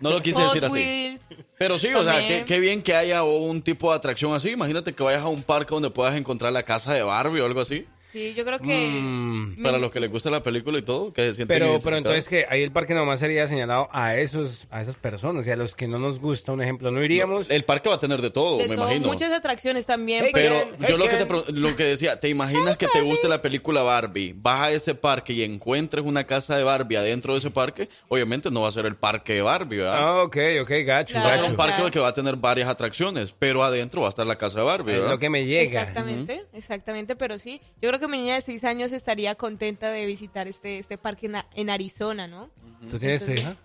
[0.00, 0.74] No lo quise Hot decir así.
[0.74, 1.28] Wheels.
[1.58, 4.50] Pero sí, o sea, qué, qué bien que haya un tipo de atracción así.
[4.50, 7.60] Imagínate que vayas a un parque donde puedas encontrar la casa de Barbie o algo
[7.60, 7.86] así.
[8.14, 9.00] Sí, yo creo que...
[9.02, 9.60] Mm.
[9.60, 12.28] Para los que les gusta la película y todo, que se sienten Pero, pero entonces
[12.28, 15.74] que ahí el parque nomás sería señalado a esos, a esas personas y a los
[15.74, 17.50] que no nos gusta, un ejemplo, no iríamos.
[17.50, 19.08] El parque va a tener de todo, de me todo, imagino.
[19.08, 20.26] muchas atracciones también.
[20.32, 23.42] Pero yo lo que, te, pro- lo que decía, ¿te imaginas que te guste la
[23.42, 24.32] película Barbie?
[24.36, 28.48] Vas a ese parque y encuentres una casa de Barbie adentro de ese parque, obviamente
[28.48, 29.98] no va a ser el parque de Barbie, ¿verdad?
[29.98, 33.34] Ah, ok, ok, gacho, va a ser un parque que va a tener varias atracciones,
[33.36, 35.10] pero adentro va a estar la casa de Barbie, Es ¿verdad?
[35.14, 35.80] lo que me llega.
[35.80, 40.06] Exactamente, exactamente, pero sí, yo creo que mi niña de 6 años estaría contenta de
[40.06, 42.50] visitar este, este parque en, en Arizona, ¿no?
[42.90, 43.56] ¿Tú tienes tu Entonces- hija?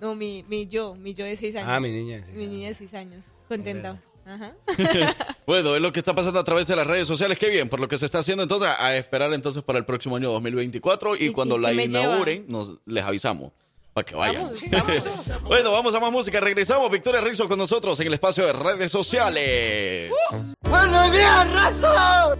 [0.00, 1.68] No, mi, mi yo, mi yo de 6 años.
[1.70, 4.00] Ah, mi niña de seis Mi niña de 6 años, contenta.
[4.26, 4.54] Ajá.
[5.46, 7.38] Bueno, es lo que está pasando a través de las redes sociales.
[7.38, 10.16] Qué bien, por lo que se está haciendo entonces, a esperar entonces para el próximo
[10.16, 13.52] año 2024 y, ¿Y- cuando y la inauguren, nos les avisamos.
[13.92, 14.50] Para que vayan.
[15.44, 16.40] bueno, vamos a más música.
[16.40, 16.90] Regresamos.
[16.90, 20.10] Victoria Rizzo con nosotros en el espacio de redes sociales.
[20.62, 22.36] ¡Buenos días, raza!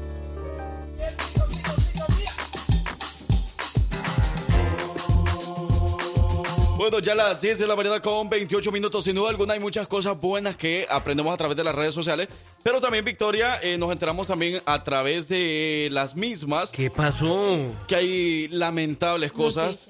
[6.84, 9.06] Bueno, ya las 10 de la mañana con 28 minutos.
[9.06, 12.28] Sin duda alguna hay muchas cosas buenas que aprendemos a través de las redes sociales.
[12.62, 16.70] Pero también, Victoria, eh, nos enteramos también a través de las mismas.
[16.72, 17.56] ¿Qué pasó?
[17.88, 19.88] Que hay lamentables cosas.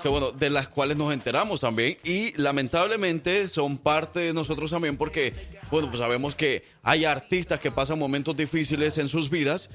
[0.00, 1.98] Que bueno, de las cuales nos enteramos también.
[2.04, 5.34] Y lamentablemente son parte de nosotros también porque,
[5.70, 9.70] bueno, pues sabemos que hay artistas que pasan momentos difíciles en sus vidas.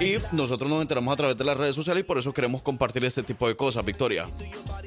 [0.00, 3.04] Y nosotros nos enteramos a través de las redes sociales y por eso queremos compartir
[3.04, 4.28] este tipo de cosas, Victoria.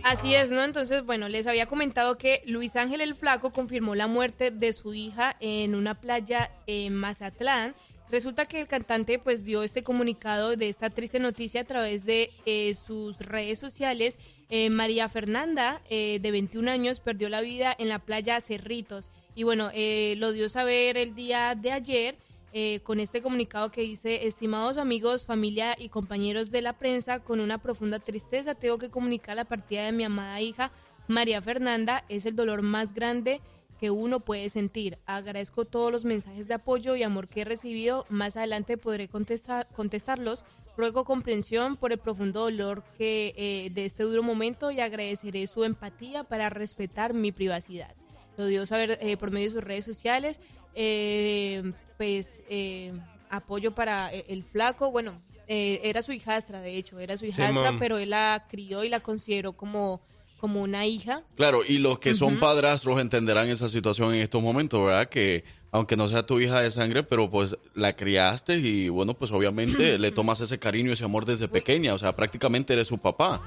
[0.03, 0.64] Así es, ¿no?
[0.64, 4.93] Entonces, bueno, les había comentado que Luis Ángel el Flaco confirmó la muerte de su
[4.93, 7.76] hija en una playa en Mazatlán.
[8.12, 12.32] Resulta que el cantante pues dio este comunicado de esta triste noticia a través de
[12.45, 14.20] eh, sus redes sociales.
[14.49, 19.10] Eh, María Fernanda, eh, de 21 años, perdió la vida en la playa Cerritos.
[19.36, 22.15] Y bueno, eh, lo dio saber el día de ayer
[22.53, 27.41] eh, con este comunicado que dice, estimados amigos, familia y compañeros de la prensa, con
[27.41, 30.71] una profunda tristeza tengo que comunicar la partida de mi amada hija
[31.09, 32.05] María Fernanda.
[32.07, 33.41] Es el dolor más grande
[33.77, 34.97] que uno puede sentir.
[35.05, 38.05] Agradezco todos los mensajes de apoyo y amor que he recibido.
[38.07, 40.45] Más adelante podré contestar, contestarlos.
[40.77, 45.65] Ruego comprensión por el profundo dolor que eh, de este duro momento y agradeceré su
[45.65, 47.93] empatía para respetar mi privacidad.
[48.38, 50.39] Lo dio saber eh, por medio de sus redes sociales.
[50.75, 52.93] Eh, pues eh,
[53.29, 54.91] apoyo para eh, el flaco.
[54.91, 58.89] Bueno, eh, era su hijastra, de hecho, era su hijastra, pero él la crió y
[58.89, 60.01] la consideró como,
[60.39, 61.23] como una hija.
[61.36, 65.07] Claro, y los que son padrastros entenderán esa situación en estos momentos, ¿verdad?
[65.07, 65.43] Que
[65.76, 69.97] aunque no sea tu hija de sangre, pero pues la criaste y bueno, pues obviamente
[69.99, 73.41] le tomas ese cariño, ese amor desde pequeña, o sea, prácticamente eres su papá.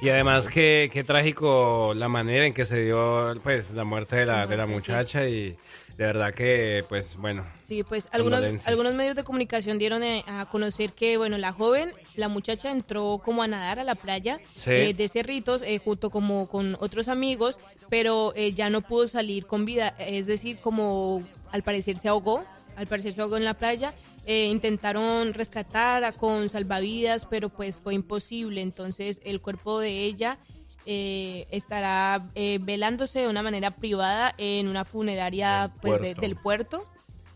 [0.00, 4.26] Y además, qué, qué trágico la manera en que se dio pues la muerte de
[4.26, 5.56] la, de la muchacha y
[5.96, 7.44] de verdad que, pues bueno.
[7.62, 11.92] Sí, pues algunos, algunos medios de comunicación dieron eh, a conocer que, bueno, la joven,
[12.16, 14.70] la muchacha entró como a nadar a la playa Sí.
[14.70, 17.58] eh, de Cerritos eh, junto como con otros amigos,
[17.88, 21.22] pero eh, ya no pudo salir con vida, es decir, como
[21.54, 22.44] al parecer se ahogó,
[22.74, 23.94] al parecer se ahogó en la playa.
[24.26, 28.60] Eh, intentaron rescatar a- con salvavidas, pero pues fue imposible.
[28.60, 30.38] Entonces el cuerpo de ella
[30.84, 36.20] eh, estará eh, velándose de una manera privada en una funeraria pues, de- puerto.
[36.22, 36.86] del puerto.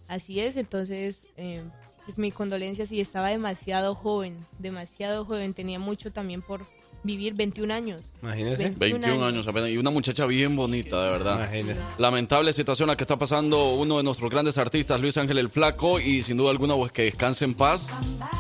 [0.09, 1.63] Así es, entonces, eh,
[2.05, 6.67] pues mi condolencia, sí, estaba demasiado joven, demasiado joven, tenía mucho también por
[7.09, 8.03] vivir 21 años.
[8.23, 8.73] Imagínese.
[8.77, 9.71] 21 años apenas.
[9.71, 11.37] Y una muchacha bien bonita, de verdad.
[11.39, 11.81] Imagínese.
[11.99, 15.99] Lamentable situación la que está pasando uno de nuestros grandes artistas, Luis Ángel el Flaco,
[15.99, 17.91] y sin duda alguna, pues que descanse en paz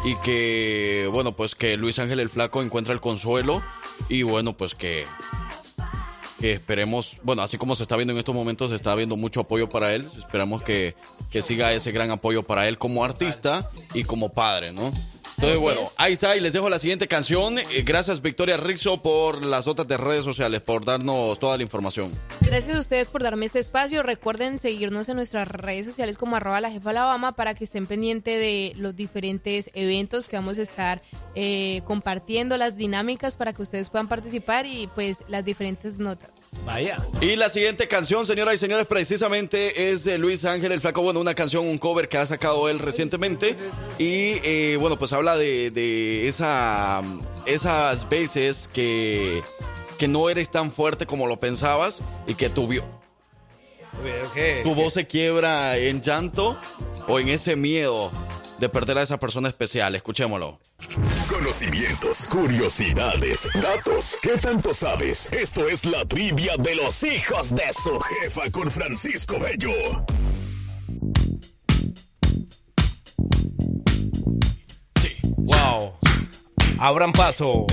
[0.04, 3.62] y que, bueno, pues que Luis Ángel el Flaco encuentre el consuelo
[4.08, 5.06] y bueno, pues que,
[6.38, 9.40] que esperemos, bueno, así como se está viendo en estos momentos, se está viendo mucho
[9.40, 10.94] apoyo para él, esperamos que,
[11.30, 14.92] que siga ese gran apoyo para él como artista y como padre, ¿no?
[15.38, 17.60] Entonces, bueno, ahí está, y les dejo la siguiente canción.
[17.60, 22.10] Eh, Gracias, Victoria Rizzo, por las notas de redes sociales, por darnos toda la información.
[22.40, 24.02] Gracias a ustedes por darme este espacio.
[24.02, 28.36] Recuerden seguirnos en nuestras redes sociales como arroba la jefa Alabama para que estén pendientes
[28.40, 31.02] de los diferentes eventos que vamos a estar
[31.36, 36.30] eh, compartiendo, las dinámicas para que ustedes puedan participar y pues las diferentes notas.
[36.64, 36.98] Vaya.
[37.20, 41.02] Y la siguiente canción, señoras y señores, precisamente es de Luis Ángel el Flaco.
[41.02, 43.56] Bueno, una canción, un cover que ha sacado él recientemente.
[43.98, 47.02] Y eh, bueno, pues habla de, de esa,
[47.46, 49.42] esas veces que,
[49.98, 52.68] que no eres tan fuerte como lo pensabas y que tu,
[54.34, 54.60] ¿Qué?
[54.62, 56.58] tu voz se quiebra en llanto
[57.06, 58.10] o en ese miedo
[58.58, 59.94] de perder a esa persona especial.
[59.94, 60.58] Escuchémoslo.
[61.28, 64.16] Conocimientos, curiosidades, datos.
[64.22, 65.28] ¿Qué tanto sabes?
[65.32, 69.72] Esto es la trivia de los hijos de su jefa con Francisco Bello.
[75.36, 75.94] Wow.
[76.78, 77.66] Abran paso.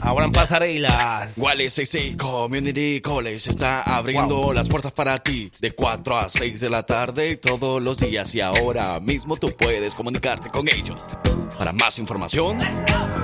[0.00, 1.38] Abran pasarelas.
[1.38, 6.68] Wales CC Community College está abriendo las puertas para ti de 4 a 6 de
[6.68, 11.00] la tarde todos los días y ahora mismo tú puedes comunicarte con ellos.
[11.64, 12.58] Para más información,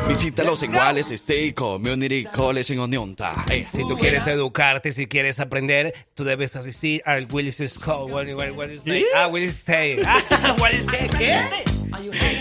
[0.08, 3.44] visítalos en Wales State Community College en Oneonta.
[3.50, 8.10] Eh, Si tú quieres educarte, si quieres aprender, tú debes asistir al Willis School.
[8.10, 8.94] What- what- what is that?
[9.14, 10.02] Ah, Willis State.
[10.30, 11.10] Ah, Willis State.
[11.18, 11.38] ¿Qué?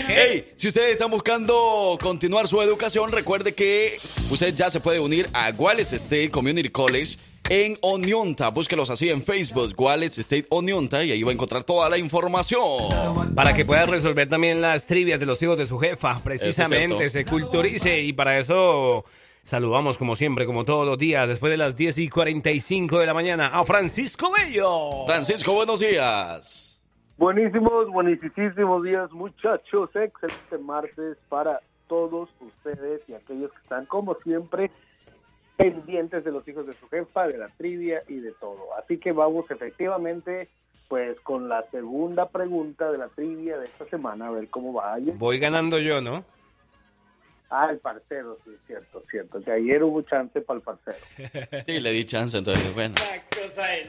[0.08, 3.98] Hey, si ustedes están buscando continuar su educación, recuerde que
[4.30, 7.18] usted ya se puede unir a Wales State Community College
[7.48, 8.50] en Oneonta.
[8.50, 13.34] Búsquelos así en Facebook, Wales State Oneonta, y ahí va a encontrar toda la información.
[13.34, 17.24] Para que pueda resolver también las trivias de los hijos de su jefa, precisamente, se
[17.24, 19.04] culturice y para eso
[19.44, 23.14] saludamos como siempre, como todos los días, después de las 10 y 45 de la
[23.14, 25.06] mañana, a Francisco Bello.
[25.06, 26.80] Francisco, buenos días.
[27.18, 29.90] Buenísimos, buenísimos días, muchachos.
[29.94, 34.70] Excelente martes para todos ustedes y aquellos que están, como siempre,
[35.60, 38.74] pendientes de los hijos de su jefa, de la trivia y de todo.
[38.82, 40.48] Así que vamos efectivamente,
[40.88, 44.96] pues, con la segunda pregunta de la trivia de esta semana, a ver cómo va.
[45.14, 46.24] Voy ganando yo, ¿no?
[47.50, 49.42] Ah, el parcero, sí, cierto, cierto.
[49.42, 50.98] Que ayer hubo chance para el parcero.
[51.66, 52.94] Sí, le di chance, entonces, bueno.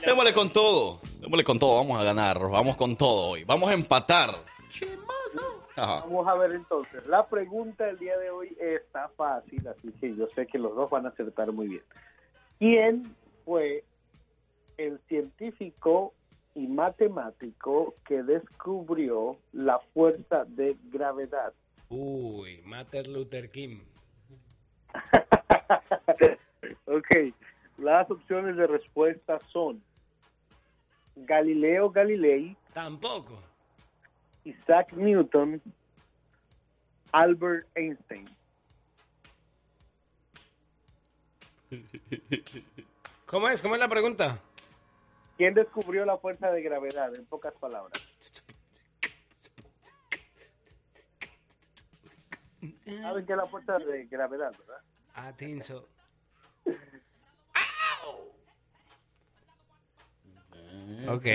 [0.06, 3.74] Démosle con todo, démosle con todo, vamos a ganar, vamos con todo hoy, vamos a
[3.74, 4.32] empatar.
[5.82, 6.02] Ajá.
[6.02, 7.06] Vamos a ver entonces.
[7.08, 10.92] La pregunta del día de hoy está fácil, así que yo sé que los dos
[10.92, 11.84] van a acertar muy bien.
[12.60, 13.16] ¿Quién
[13.46, 13.84] fue
[14.78, 16.14] el científico
[16.54, 21.52] y matemático que descubrió la fuerza de gravedad?
[21.90, 23.80] Uy, Martin Luther King.
[26.86, 27.34] ok,
[27.80, 29.82] las opciones de respuesta son
[31.16, 33.51] Galileo Galilei, Tampoco.
[34.44, 35.62] Isaac Newton,
[37.12, 38.30] Albert Einstein.
[43.26, 43.62] ¿Cómo es?
[43.62, 44.40] ¿Cómo es la pregunta?
[45.38, 47.16] ¿Quién descubrió la fuerza de gravedad?
[47.16, 48.02] En pocas palabras.
[52.86, 54.82] ¿Saben qué es la fuerza de gravedad, verdad?
[55.16, 55.88] I think so.
[61.08, 61.26] Ok.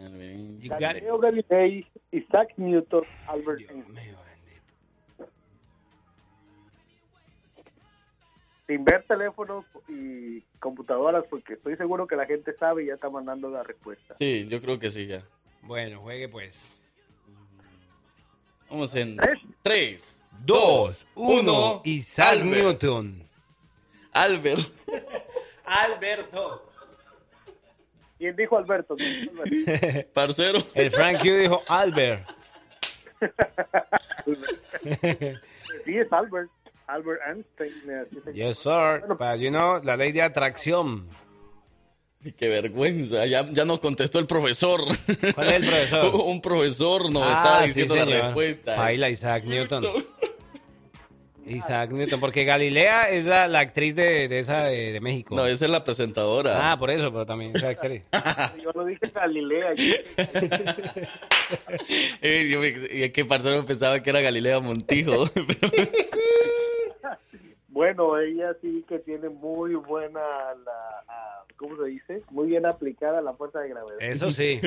[0.00, 1.02] You got it.
[1.02, 4.16] Galileo Galilei, Isaac Newton, Albert Einstein.
[8.66, 13.08] Sin ver teléfonos y computadoras, porque estoy seguro que la gente sabe y ya está
[13.08, 14.14] mandando la respuesta.
[14.14, 15.22] Sí, yo creo que sí, ya.
[15.62, 16.78] Bueno, juegue pues.
[18.70, 19.38] Vamos en ¿Tres?
[19.62, 21.82] 3, Dos, 2, uno, 1.
[21.84, 23.26] Isaac Newton.
[24.12, 24.60] Albert.
[25.64, 26.67] Alberto.
[28.18, 28.96] ¿Quién dijo Alberto?
[28.96, 30.10] ¿Quién dijo Alberto?
[30.14, 30.58] Parcero.
[30.74, 32.28] El Frank Q dijo Albert.
[35.84, 36.50] sí, es Albert.
[36.86, 37.72] Albert Einstein.
[38.34, 39.02] Yes, sir.
[39.08, 41.08] But you know, la ley de atracción.
[42.36, 44.80] Qué vergüenza, ya, ya nos contestó el profesor.
[45.34, 46.14] ¿Cuál es el profesor?
[46.16, 48.74] Un profesor nos Ah, estaba sí, diciendo la respuesta.
[48.76, 49.84] Baila Isaac Newton.
[51.50, 55.34] Isaac Newton, porque Galilea es la, la actriz de, de esa de, de México.
[55.34, 56.72] No, esa es la presentadora.
[56.72, 58.02] Ah, por eso, pero también es actriz.
[58.62, 59.74] Yo lo dije Galilea.
[59.74, 59.94] yo-
[62.20, 65.24] Eh, yo me- y es que parcero pensaba que era Galilea Montijo.
[67.68, 72.22] Bueno, ella sí que tiene muy buena, la, ¿cómo se dice?
[72.30, 73.98] Muy bien aplicada la fuerza de gravedad.
[74.00, 74.60] Eso sí.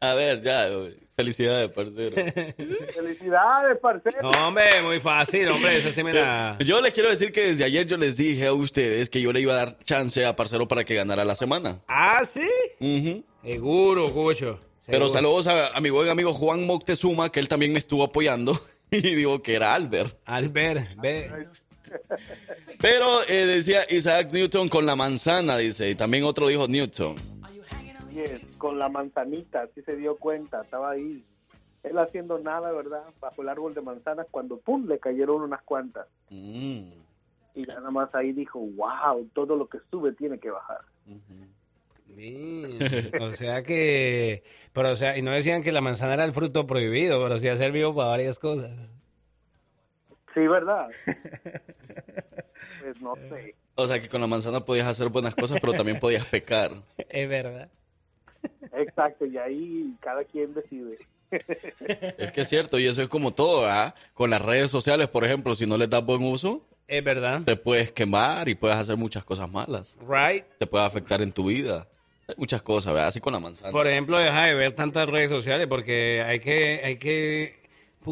[0.00, 0.68] A ver, ya,
[1.14, 2.16] felicidades, parcero.
[2.94, 4.22] Felicidades, parcero.
[4.22, 6.56] No, hombre, muy fácil, hombre, eso sí me la...
[6.64, 9.40] Yo les quiero decir que desde ayer yo les dije a ustedes que yo le
[9.40, 11.80] iba a dar chance a Parcero para que ganara la semana.
[11.88, 12.48] ¿Ah, sí?
[12.80, 13.24] Ujú.
[13.42, 14.60] Seguro, Cucho.
[14.86, 18.58] Pero saludos a, a mi buen amigo Juan Moctezuma, que él también me estuvo apoyando.
[18.94, 20.18] Y digo que era Albert.
[20.26, 21.46] Albert, ve.
[22.78, 25.88] Pero eh, decía Isaac Newton con la manzana, dice.
[25.88, 27.16] Y también otro dijo Newton.
[28.62, 31.24] Con la manzanita, sí se dio cuenta, estaba ahí.
[31.82, 33.02] Él haciendo nada, ¿verdad?
[33.20, 36.06] Bajo el árbol de manzanas, cuando pum, le cayeron unas cuantas.
[36.30, 36.92] Mm.
[37.56, 40.78] Y nada más ahí dijo, wow, todo lo que sube tiene que bajar.
[42.14, 42.78] Sí,
[43.20, 44.44] O sea que...
[44.72, 47.48] Pero, o sea, y no decían que la manzana era el fruto prohibido, pero sí
[47.48, 48.70] ha servido para varias cosas.
[50.34, 50.88] Sí, ¿verdad?
[52.80, 53.56] pues no sé.
[53.74, 56.70] O sea que con la manzana podías hacer buenas cosas, pero también podías pecar.
[57.08, 57.68] Es verdad.
[58.72, 60.98] Exacto, y ahí cada quien decide.
[62.18, 63.94] Es que es cierto, y eso es como todo, ¿ah?
[64.14, 67.42] Con las redes sociales, por ejemplo, si no les das buen uso, Es verdad.
[67.44, 69.96] te puedes quemar y puedes hacer muchas cosas malas.
[70.06, 70.44] Right.
[70.58, 71.88] Te puede afectar en tu vida.
[72.28, 73.08] Hay muchas cosas, ¿verdad?
[73.08, 73.72] Así con la manzana.
[73.72, 77.62] Por ejemplo, deja de ver tantas redes sociales porque hay que, hay que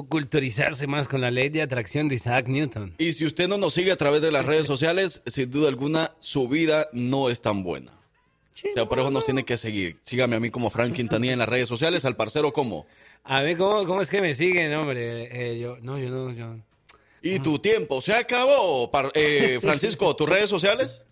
[0.09, 2.95] culturizarse más con la ley de atracción de Isaac Newton.
[2.99, 6.13] Y si usted no nos sigue a través de las redes sociales, sin duda alguna,
[6.21, 7.93] su vida no es tan buena.
[8.55, 9.97] O sea, por eso nos tiene que seguir.
[10.03, 12.87] Sígame a mí como Frank Quintanilla en las redes sociales, al parcero como.
[13.25, 15.53] A ver, ¿cómo, cómo es que me siguen, hombre?
[15.53, 16.57] Eh, yo, no, yo no, yo...
[17.23, 21.05] Y tu tiempo se acabó, par- eh, Francisco, tus redes sociales.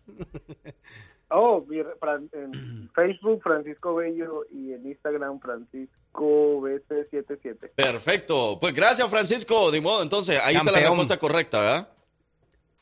[1.31, 7.71] Oh, mi re- Fran- en Facebook Francisco Bello y en Instagram Francisco BC77.
[7.77, 8.57] Perfecto.
[8.59, 9.71] Pues gracias, Francisco.
[9.71, 11.89] De modo, entonces, ahí está la respuesta correcta, ¿verdad?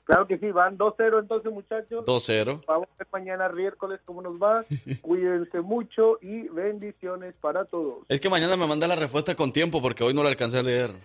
[0.07, 2.07] Claro que sí, van 2-0 entonces muchachos.
[2.07, 2.65] 2-0.
[2.65, 4.65] Vamos a ver mañana miércoles cómo nos va.
[5.03, 8.05] Cuídense mucho y bendiciones para todos.
[8.09, 10.63] Es que mañana me manda la respuesta con tiempo porque hoy no la alcancé a
[10.63, 10.91] leer.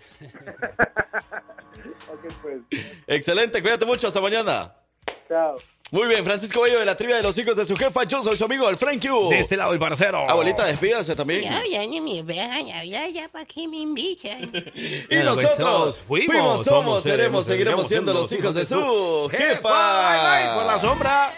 [2.12, 2.62] Ok, pues.
[3.08, 4.76] Excelente, cuídate mucho, hasta mañana.
[5.28, 5.58] Chao.
[5.92, 8.06] Muy bien, Francisco Bello de la trivia de los hijos de su jefa.
[8.06, 9.28] Yo soy su amigo, el Frank Q.
[9.30, 10.20] De este lado el parcero.
[10.30, 11.42] Abuelita, despídase también.
[11.42, 14.40] Ya, ya ni me vean, ya, ya, ya, ¿para qué me invitan?
[14.74, 19.70] Y pues, nosotros fuimos, fuimos, somos, somos, seremos, seguiremos siendo los hijos de su jefa.
[19.70, 21.34] Bye, bye, por la sombra.